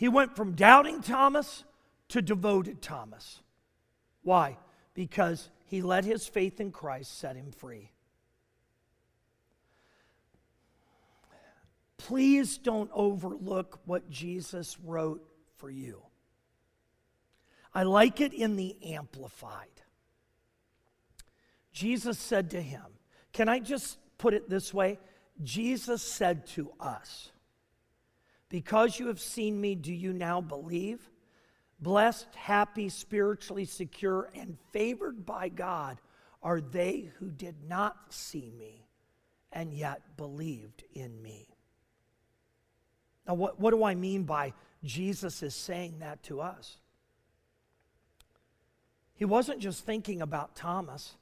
He 0.00 0.08
went 0.08 0.34
from 0.34 0.52
doubting 0.52 1.02
Thomas 1.02 1.62
to 2.08 2.22
devoted 2.22 2.80
Thomas. 2.80 3.42
Why? 4.22 4.56
Because 4.94 5.50
he 5.66 5.82
let 5.82 6.06
his 6.06 6.26
faith 6.26 6.58
in 6.58 6.72
Christ 6.72 7.18
set 7.18 7.36
him 7.36 7.52
free. 7.52 7.90
Please 11.98 12.56
don't 12.56 12.90
overlook 12.94 13.78
what 13.84 14.08
Jesus 14.08 14.78
wrote 14.82 15.22
for 15.58 15.68
you. 15.68 16.00
I 17.74 17.82
like 17.82 18.22
it 18.22 18.32
in 18.32 18.56
the 18.56 18.78
Amplified. 18.82 19.82
Jesus 21.74 22.18
said 22.18 22.48
to 22.52 22.62
him, 22.62 22.86
Can 23.34 23.50
I 23.50 23.58
just 23.58 23.98
put 24.16 24.32
it 24.32 24.48
this 24.48 24.72
way? 24.72 24.98
Jesus 25.42 26.00
said 26.00 26.46
to 26.46 26.72
us, 26.80 27.32
because 28.50 28.98
you 28.98 29.06
have 29.06 29.20
seen 29.20 29.58
me, 29.58 29.74
do 29.74 29.94
you 29.94 30.12
now 30.12 30.42
believe? 30.42 31.08
Blessed, 31.80 32.34
happy, 32.34 32.90
spiritually 32.90 33.64
secure, 33.64 34.28
and 34.34 34.58
favored 34.72 35.24
by 35.24 35.48
God 35.48 35.98
are 36.42 36.60
they 36.60 37.10
who 37.18 37.30
did 37.30 37.54
not 37.66 37.96
see 38.10 38.52
me 38.58 38.86
and 39.52 39.72
yet 39.72 40.16
believed 40.16 40.84
in 40.92 41.22
me. 41.22 41.48
Now, 43.26 43.34
what, 43.34 43.60
what 43.60 43.70
do 43.70 43.84
I 43.84 43.94
mean 43.94 44.24
by 44.24 44.52
Jesus 44.84 45.42
is 45.42 45.54
saying 45.54 46.00
that 46.00 46.22
to 46.24 46.40
us? 46.40 46.78
He 49.14 49.24
wasn't 49.24 49.60
just 49.60 49.84
thinking 49.84 50.22
about 50.22 50.56
Thomas. 50.56 51.14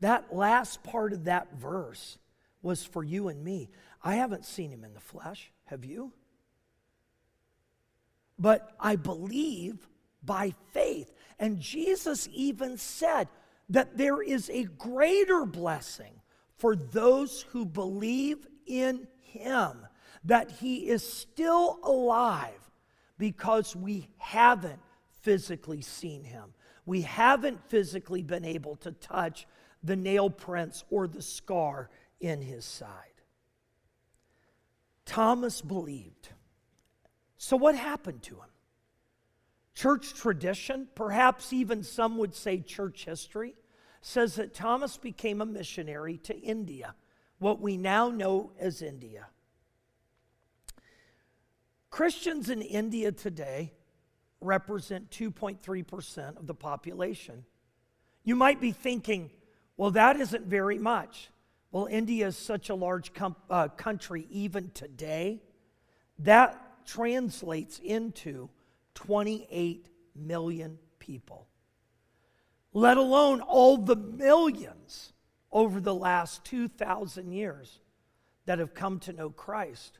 That 0.00 0.34
last 0.34 0.82
part 0.82 1.12
of 1.12 1.24
that 1.24 1.52
verse 1.54 2.16
was 2.62 2.84
for 2.84 3.02
you 3.02 3.28
and 3.28 3.44
me. 3.44 3.70
I 4.02 4.14
haven't 4.14 4.44
seen 4.44 4.70
him 4.70 4.84
in 4.84 4.94
the 4.94 5.00
flesh. 5.00 5.50
Have 5.70 5.84
you? 5.84 6.12
But 8.36 8.72
I 8.80 8.96
believe 8.96 9.86
by 10.20 10.52
faith. 10.72 11.12
And 11.38 11.60
Jesus 11.60 12.28
even 12.32 12.76
said 12.76 13.28
that 13.68 13.96
there 13.96 14.20
is 14.20 14.50
a 14.50 14.64
greater 14.64 15.46
blessing 15.46 16.12
for 16.56 16.74
those 16.74 17.42
who 17.52 17.64
believe 17.64 18.48
in 18.66 19.06
him, 19.20 19.86
that 20.24 20.50
he 20.50 20.88
is 20.88 21.08
still 21.08 21.78
alive 21.84 22.70
because 23.16 23.76
we 23.76 24.08
haven't 24.18 24.80
physically 25.22 25.82
seen 25.82 26.24
him. 26.24 26.52
We 26.84 27.02
haven't 27.02 27.60
physically 27.68 28.24
been 28.24 28.44
able 28.44 28.74
to 28.76 28.90
touch 28.90 29.46
the 29.84 29.94
nail 29.94 30.30
prints 30.30 30.84
or 30.90 31.06
the 31.06 31.22
scar 31.22 31.90
in 32.18 32.42
his 32.42 32.64
side. 32.64 33.09
Thomas 35.10 35.60
believed. 35.60 36.28
So, 37.36 37.56
what 37.56 37.74
happened 37.74 38.22
to 38.22 38.36
him? 38.36 38.50
Church 39.74 40.14
tradition, 40.14 40.86
perhaps 40.94 41.52
even 41.52 41.82
some 41.82 42.16
would 42.18 42.32
say 42.32 42.60
church 42.60 43.06
history, 43.06 43.56
says 44.02 44.36
that 44.36 44.54
Thomas 44.54 44.96
became 44.98 45.40
a 45.40 45.46
missionary 45.46 46.18
to 46.18 46.38
India, 46.38 46.94
what 47.40 47.60
we 47.60 47.76
now 47.76 48.08
know 48.08 48.52
as 48.60 48.82
India. 48.82 49.26
Christians 51.90 52.48
in 52.48 52.62
India 52.62 53.10
today 53.10 53.72
represent 54.40 55.10
2.3% 55.10 56.36
of 56.36 56.46
the 56.46 56.54
population. 56.54 57.44
You 58.22 58.36
might 58.36 58.60
be 58.60 58.70
thinking, 58.70 59.32
well, 59.76 59.90
that 59.90 60.20
isn't 60.20 60.46
very 60.46 60.78
much. 60.78 61.30
Well, 61.72 61.86
India 61.86 62.26
is 62.26 62.36
such 62.36 62.68
a 62.68 62.74
large 62.74 63.12
com- 63.12 63.36
uh, 63.48 63.68
country 63.68 64.26
even 64.30 64.70
today. 64.70 65.40
That 66.18 66.86
translates 66.86 67.78
into 67.78 68.50
28 68.94 69.88
million 70.16 70.78
people, 70.98 71.46
let 72.72 72.96
alone 72.96 73.40
all 73.40 73.78
the 73.78 73.96
millions 73.96 75.12
over 75.52 75.80
the 75.80 75.94
last 75.94 76.44
2,000 76.44 77.32
years 77.32 77.78
that 78.46 78.58
have 78.58 78.74
come 78.74 78.98
to 79.00 79.12
know 79.12 79.30
Christ 79.30 79.98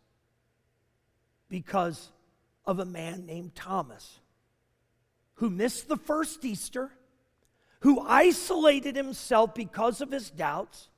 because 1.48 2.10
of 2.66 2.78
a 2.78 2.84
man 2.84 3.26
named 3.26 3.54
Thomas 3.54 4.18
who 5.34 5.48
missed 5.50 5.88
the 5.88 5.96
first 5.96 6.44
Easter, 6.44 6.90
who 7.80 8.00
isolated 8.00 8.94
himself 8.94 9.54
because 9.54 10.02
of 10.02 10.10
his 10.10 10.30
doubts 10.30 10.89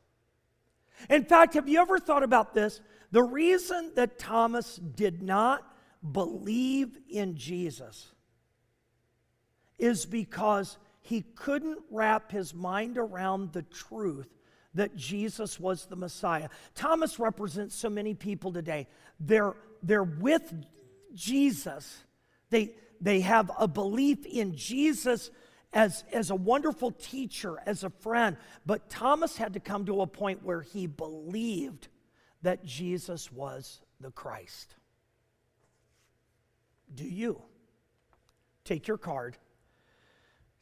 in 1.11 1.25
fact, 1.25 1.55
have 1.55 1.69
you 1.69 1.81
ever 1.81 1.99
thought 1.99 2.23
about 2.23 2.55
this? 2.55 2.81
The 3.11 3.23
reason 3.23 3.93
that 3.95 4.19
Thomas 4.19 4.77
did 4.77 5.23
not 5.23 5.67
believe 6.13 6.99
in 7.09 7.37
Jesus 7.37 8.13
is 9.79 10.07
because 10.07 10.79
he 11.01 11.23
couldn't 11.23 11.79
wrap 11.91 12.31
his 12.31 12.55
mind 12.55 12.97
around 12.97 13.53
the 13.53 13.63
truth 13.63 14.29
that 14.75 14.97
Jesus 14.97 15.61
was 15.61 15.87
the 15.87 15.97
Messiah. 15.97 16.49
Thomas 16.75 17.19
represents 17.19 17.75
so 17.75 17.91
many 17.91 18.15
people 18.15 18.53
today. 18.53 18.87
They're, 19.21 19.55
they're 19.83 20.03
with 20.03 20.55
Jesus. 21.15 21.99
They, 22.51 22.75
they 23.01 23.21
have 23.21 23.51
a 23.59 23.69
belief 23.69 24.25
in 24.25 24.57
Jesus 24.57 25.31
as, 25.73 26.05
as 26.13 26.31
a 26.31 26.35
wonderful 26.35 26.91
teacher, 26.91 27.59
as 27.67 27.85
a 27.85 27.91
friend. 27.91 28.37
But 28.67 28.91
Thomas 28.91 29.37
had 29.37 29.55
to 29.55 29.61
come 29.61 29.87
to 29.87 30.03
a 30.03 30.07
point 30.07 30.43
where 30.43 30.61
he 30.61 30.87
believed 30.87 31.89
that 32.43 32.65
Jesus 32.65 33.33
was 33.33 33.81
the 34.01 34.11
Christ. 34.11 34.75
Do 36.95 37.05
you? 37.05 37.41
Take 38.65 38.87
your 38.87 38.99
card. 38.99 39.37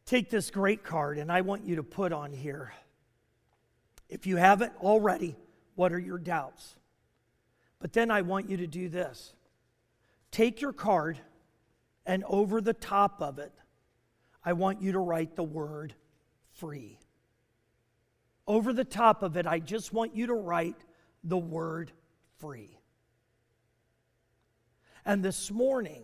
Take 0.07 0.31
this 0.31 0.51
great 0.51 0.85
card, 0.85 1.19
and 1.19 1.31
I 1.31 1.41
want 1.41 1.65
you 1.65 1.77
to 1.77 1.83
put 1.83 2.13
on 2.13 2.33
here. 2.33 2.73
If 4.09 4.27
you 4.27 4.37
haven't 4.37 4.73
already, 4.81 5.37
what 5.75 5.93
are 5.93 5.99
your 5.99 6.19
doubts? 6.19 6.77
But 7.79 7.93
then 7.93 8.11
I 8.11 8.23
want 8.23 8.51
you 8.51 8.59
to 8.59 8.67
do 8.67 8.89
this 8.89 9.35
take 10.31 10.61
your 10.61 10.73
card, 10.73 11.19
and 12.07 12.23
over 12.25 12.61
the 12.61 12.73
top 12.73 13.21
of 13.21 13.39
it, 13.39 13.53
I 14.45 14.53
want 14.55 14.81
you 14.81 14.93
to 14.93 14.99
write 14.99 15.37
the 15.37 15.43
word 15.43 15.95
free. 16.57 16.99
Over 18.47 18.73
the 18.73 18.85
top 18.85 19.23
of 19.23 19.37
it, 19.37 19.47
I 19.47 19.59
just 19.59 19.93
want 19.93 20.15
you 20.17 20.27
to 20.29 20.35
write 20.35 20.77
the 21.23 21.39
word 21.39 21.93
free. 22.39 22.79
And 25.05 25.23
this 25.23 25.51
morning, 25.51 26.03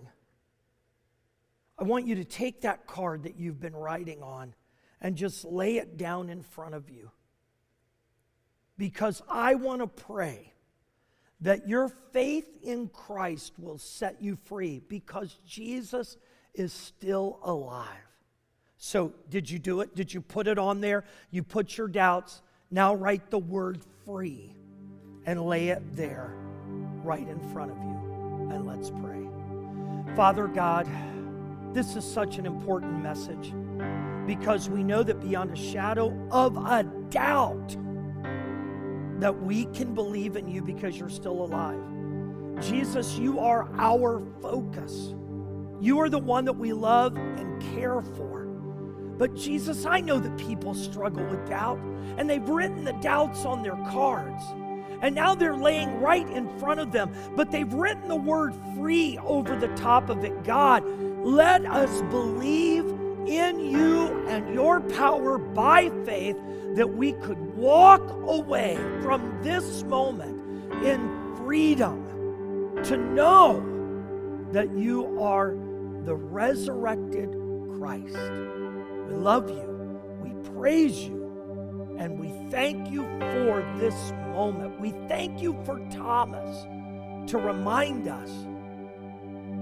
I 1.79 1.85
want 1.85 2.07
you 2.07 2.15
to 2.17 2.25
take 2.25 2.63
that 2.63 2.87
card 2.87 3.25
that 3.25 3.39
you've 3.39 3.61
been 3.61 3.77
writing 3.77 4.23
on 4.23 4.55
and 5.01 5.17
just 5.17 5.45
lay 5.45 5.77
it 5.77 5.97
down 5.97 6.31
in 6.31 6.43
front 6.43 6.75
of 6.75 6.89
you. 6.89 7.11
Because 8.79 9.23
I 9.29 9.55
want 9.55 9.81
to 9.81 9.87
pray 9.87 10.53
that 11.41 11.69
your 11.69 11.89
faith 11.89 12.49
in 12.63 12.89
Christ 12.89 13.53
will 13.59 13.79
set 13.79 14.23
you 14.23 14.37
free 14.45 14.83
because 14.89 15.37
Jesus 15.47 16.17
is 16.55 16.73
still 16.73 17.39
alive. 17.43 18.06
So, 18.79 19.13
did 19.31 19.51
you 19.51 19.59
do 19.59 19.81
it? 19.81 19.95
Did 19.95 20.13
you 20.13 20.21
put 20.21 20.47
it 20.47 20.59
on 20.59 20.81
there? 20.81 21.05
You 21.31 21.43
put 21.43 21.77
your 21.77 21.89
doubts. 21.89 22.43
Now 22.71 22.95
write 22.95 23.31
the 23.31 23.39
word 23.39 23.81
free 24.05 24.55
and 25.25 25.45
lay 25.45 25.69
it 25.69 25.83
there 25.97 26.35
right 27.03 27.27
in 27.27 27.41
front 27.53 27.71
of 27.71 27.79
you. 27.79 28.51
And 28.53 28.67
let's 28.67 28.91
pray. 28.91 29.27
Father 30.15 30.47
God, 30.47 30.87
this 31.73 31.97
is 31.97 32.05
such 32.05 32.39
an 32.39 32.47
important 32.47 33.03
message 33.03 33.53
because 34.27 34.69
we 34.69 34.83
know 34.83 35.03
that 35.03 35.21
beyond 35.21 35.51
a 35.53 35.57
shadow 35.57 36.17
of 36.31 36.57
a 36.57 36.85
doubt, 37.11 37.77
that 39.21 39.43
we 39.43 39.67
can 39.67 39.95
believe 39.95 40.37
in 40.37 40.49
you 40.49 40.63
because 40.63 40.99
you're 40.99 41.09
still 41.09 41.45
alive. 41.45 41.81
Jesus, 42.61 43.19
you 43.19 43.39
are 43.39 43.69
our 43.79 44.23
focus. 44.41 45.15
You 45.81 46.01
are 46.01 46.09
the 46.09 46.19
one 46.19 46.45
that 46.47 46.55
we 46.55 46.73
love 46.73 47.17
and 47.17 47.63
care 47.75 48.01
for. 48.01 48.36
But 49.19 49.35
Jesus, 49.35 49.87
I 49.87 50.01
know 50.01 50.19
that 50.19 50.37
people 50.37 50.75
struggle 50.75 51.25
with 51.25 51.49
doubt, 51.49 51.79
and 52.19 52.29
they've 52.29 52.49
written 52.49 52.85
the 52.85 52.93
doubts 52.95 53.45
on 53.45 53.63
their 53.63 53.77
cards. 53.91 54.43
And 55.03 55.15
now 55.15 55.35
they're 55.35 55.57
laying 55.57 56.01
right 56.01 56.29
in 56.29 56.49
front 56.59 56.81
of 56.81 56.93
them, 56.93 57.13
but 57.37 57.51
they've 57.51 57.73
written 57.73 58.09
the 58.09 58.17
word 58.17 58.55
free 58.75 59.19
over 59.25 59.57
the 59.57 59.69
top 59.69 60.09
of 60.09 60.25
it. 60.25 60.45
God, 60.45 60.85
let 61.25 61.65
us 61.67 62.03
believe 62.03 62.85
in 63.27 63.61
you 63.61 64.27
and 64.29 64.55
your 64.55 64.81
power 64.81 65.39
by 65.39 65.91
faith 66.05 66.37
that 66.75 66.95
we 66.95 67.13
could 67.13 67.39
walk 67.57 68.09
away 68.27 68.77
from 69.03 69.39
this 69.43 69.83
moment 69.85 70.41
in 70.85 71.35
freedom 71.37 72.05
to 72.85 72.97
know 72.97 73.63
that 74.53 74.77
you 74.77 75.21
are 75.21 75.53
the 76.05 76.15
resurrected 76.15 77.31
Christ. 77.79 78.17
We 79.07 79.15
love 79.15 79.51
you, 79.51 80.01
we 80.23 80.51
praise 80.51 81.01
you, 81.01 81.97
and 81.99 82.19
we 82.19 82.29
thank 82.51 82.91
you 82.91 83.03
for 83.19 83.63
this 83.79 84.13
moment. 84.33 84.81
We 84.81 84.91
thank 85.09 85.41
you 85.41 85.57
for 85.65 85.79
Thomas 85.91 86.65
to 87.31 87.39
remind 87.39 88.09
us 88.09 88.31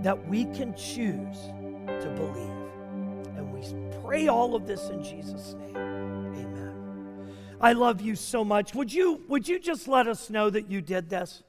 that 0.03 0.29
we 0.29 0.45
can 0.47 0.75
choose 0.75 1.39
to 1.87 2.13
believe. 2.17 3.37
And 3.37 3.53
we 3.53 3.63
pray 4.03 4.29
all 4.29 4.55
of 4.55 4.67
this 4.67 4.89
in 4.89 5.03
Jesus' 5.03 5.55
name. 5.55 5.77
Amen. 5.77 7.29
I 7.61 7.73
love 7.73 8.01
you 8.01 8.17
so 8.17 8.45
much. 8.45 8.75
Would 8.75 8.93
you, 8.93 9.23
would 9.29 9.49
you 9.49 9.59
just 9.59 9.89
let 9.89 10.07
us 10.07 10.31
know 10.31 10.51
that 10.51 10.71
you 10.71 10.81
did 10.81 11.09
this? 11.09 11.43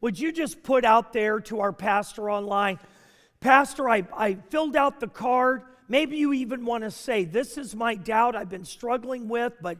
Would 0.00 0.18
you 0.18 0.30
just 0.32 0.62
put 0.62 0.84
out 0.84 1.12
there 1.12 1.40
to 1.40 1.60
our 1.60 1.72
pastor 1.72 2.30
online, 2.30 2.78
Pastor, 3.40 3.88
I, 3.88 4.04
I 4.16 4.34
filled 4.50 4.76
out 4.76 5.00
the 5.00 5.08
card. 5.08 5.62
Maybe 5.88 6.16
you 6.16 6.32
even 6.32 6.64
want 6.64 6.84
to 6.84 6.90
say, 6.90 7.24
This 7.24 7.58
is 7.58 7.74
my 7.74 7.94
doubt 7.94 8.36
I've 8.36 8.48
been 8.48 8.64
struggling 8.64 9.28
with, 9.28 9.54
but 9.60 9.78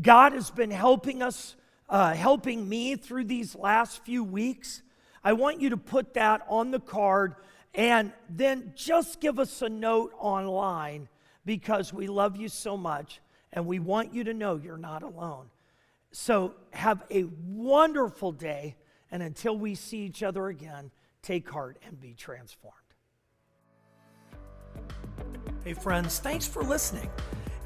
God 0.00 0.32
has 0.32 0.50
been 0.50 0.70
helping 0.70 1.22
us, 1.22 1.56
uh, 1.88 2.14
helping 2.14 2.68
me 2.68 2.96
through 2.96 3.24
these 3.24 3.54
last 3.54 4.04
few 4.04 4.24
weeks. 4.24 4.82
I 5.22 5.32
want 5.32 5.60
you 5.60 5.70
to 5.70 5.76
put 5.76 6.14
that 6.14 6.42
on 6.48 6.70
the 6.70 6.80
card 6.80 7.36
and 7.74 8.12
then 8.28 8.72
just 8.74 9.20
give 9.20 9.38
us 9.38 9.62
a 9.62 9.68
note 9.68 10.12
online 10.18 11.08
because 11.44 11.92
we 11.92 12.06
love 12.06 12.36
you 12.36 12.48
so 12.48 12.76
much 12.76 13.20
and 13.52 13.66
we 13.66 13.78
want 13.78 14.12
you 14.12 14.24
to 14.24 14.34
know 14.34 14.56
you're 14.56 14.76
not 14.76 15.02
alone. 15.02 15.46
So 16.12 16.54
have 16.70 17.02
a 17.10 17.24
wonderful 17.24 18.30
day, 18.30 18.76
and 19.10 19.22
until 19.22 19.56
we 19.56 19.74
see 19.74 19.98
each 19.98 20.22
other 20.22 20.46
again, 20.46 20.90
take 21.22 21.48
heart 21.48 21.78
and 21.86 22.00
be 22.00 22.14
transformed. 22.14 22.83
Hey, 25.64 25.72
friends, 25.72 26.18
thanks 26.18 26.46
for 26.46 26.62
listening. 26.62 27.10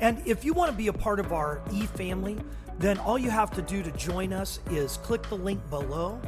And 0.01 0.23
if 0.25 0.45
you 0.45 0.53
want 0.53 0.71
to 0.71 0.77
be 0.77 0.87
a 0.87 0.93
part 0.93 1.19
of 1.19 1.33
our 1.33 1.61
e 1.73 1.87
family, 1.87 2.37
then 2.79 2.97
all 2.99 3.19
you 3.19 3.31
have 3.31 3.51
to 3.53 3.63
do 3.63 3.83
to 3.83 3.91
join 3.93 4.33
us 4.33 4.61
is 4.71 4.99
click 4.99 5.23
the 5.29 5.37
link 5.37 5.61
below, 5.69 6.21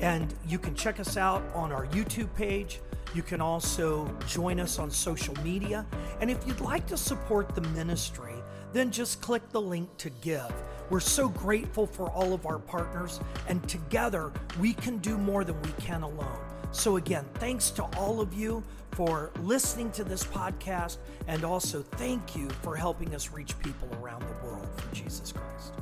and 0.00 0.34
you 0.46 0.58
can 0.58 0.74
check 0.74 1.00
us 1.00 1.16
out 1.16 1.42
on 1.54 1.72
our 1.72 1.86
YouTube 1.86 2.34
page 2.34 2.80
you 3.14 3.22
can 3.22 3.40
also 3.40 4.12
join 4.26 4.58
us 4.58 4.78
on 4.80 4.90
social 4.90 5.34
media. 5.44 5.86
And 6.20 6.30
if 6.30 6.44
you'd 6.46 6.60
like 6.60 6.84
to 6.88 6.96
support 6.96 7.54
the 7.54 7.60
ministry, 7.60 8.34
then 8.72 8.90
just 8.90 9.20
click 9.20 9.48
the 9.50 9.60
link 9.60 9.88
to 9.98 10.10
give. 10.10 10.52
We're 10.90 11.00
so 11.00 11.28
grateful 11.28 11.86
for 11.86 12.10
all 12.10 12.34
of 12.34 12.44
our 12.44 12.58
partners, 12.58 13.20
and 13.48 13.66
together 13.68 14.32
we 14.58 14.74
can 14.74 14.98
do 14.98 15.16
more 15.16 15.44
than 15.44 15.60
we 15.62 15.70
can 15.78 16.02
alone. 16.02 16.40
So, 16.74 16.96
again, 16.96 17.24
thanks 17.34 17.70
to 17.70 17.84
all 17.96 18.20
of 18.20 18.34
you 18.34 18.62
for 18.90 19.30
listening 19.40 19.92
to 19.92 20.02
this 20.02 20.24
podcast, 20.24 20.98
and 21.28 21.44
also 21.44 21.82
thank 21.82 22.34
you 22.34 22.50
for 22.62 22.74
helping 22.74 23.14
us 23.14 23.30
reach 23.30 23.56
people 23.60 23.88
around 24.02 24.22
the 24.22 24.46
world 24.46 24.68
for 24.76 24.92
Jesus 24.94 25.32
Christ. 25.32 25.72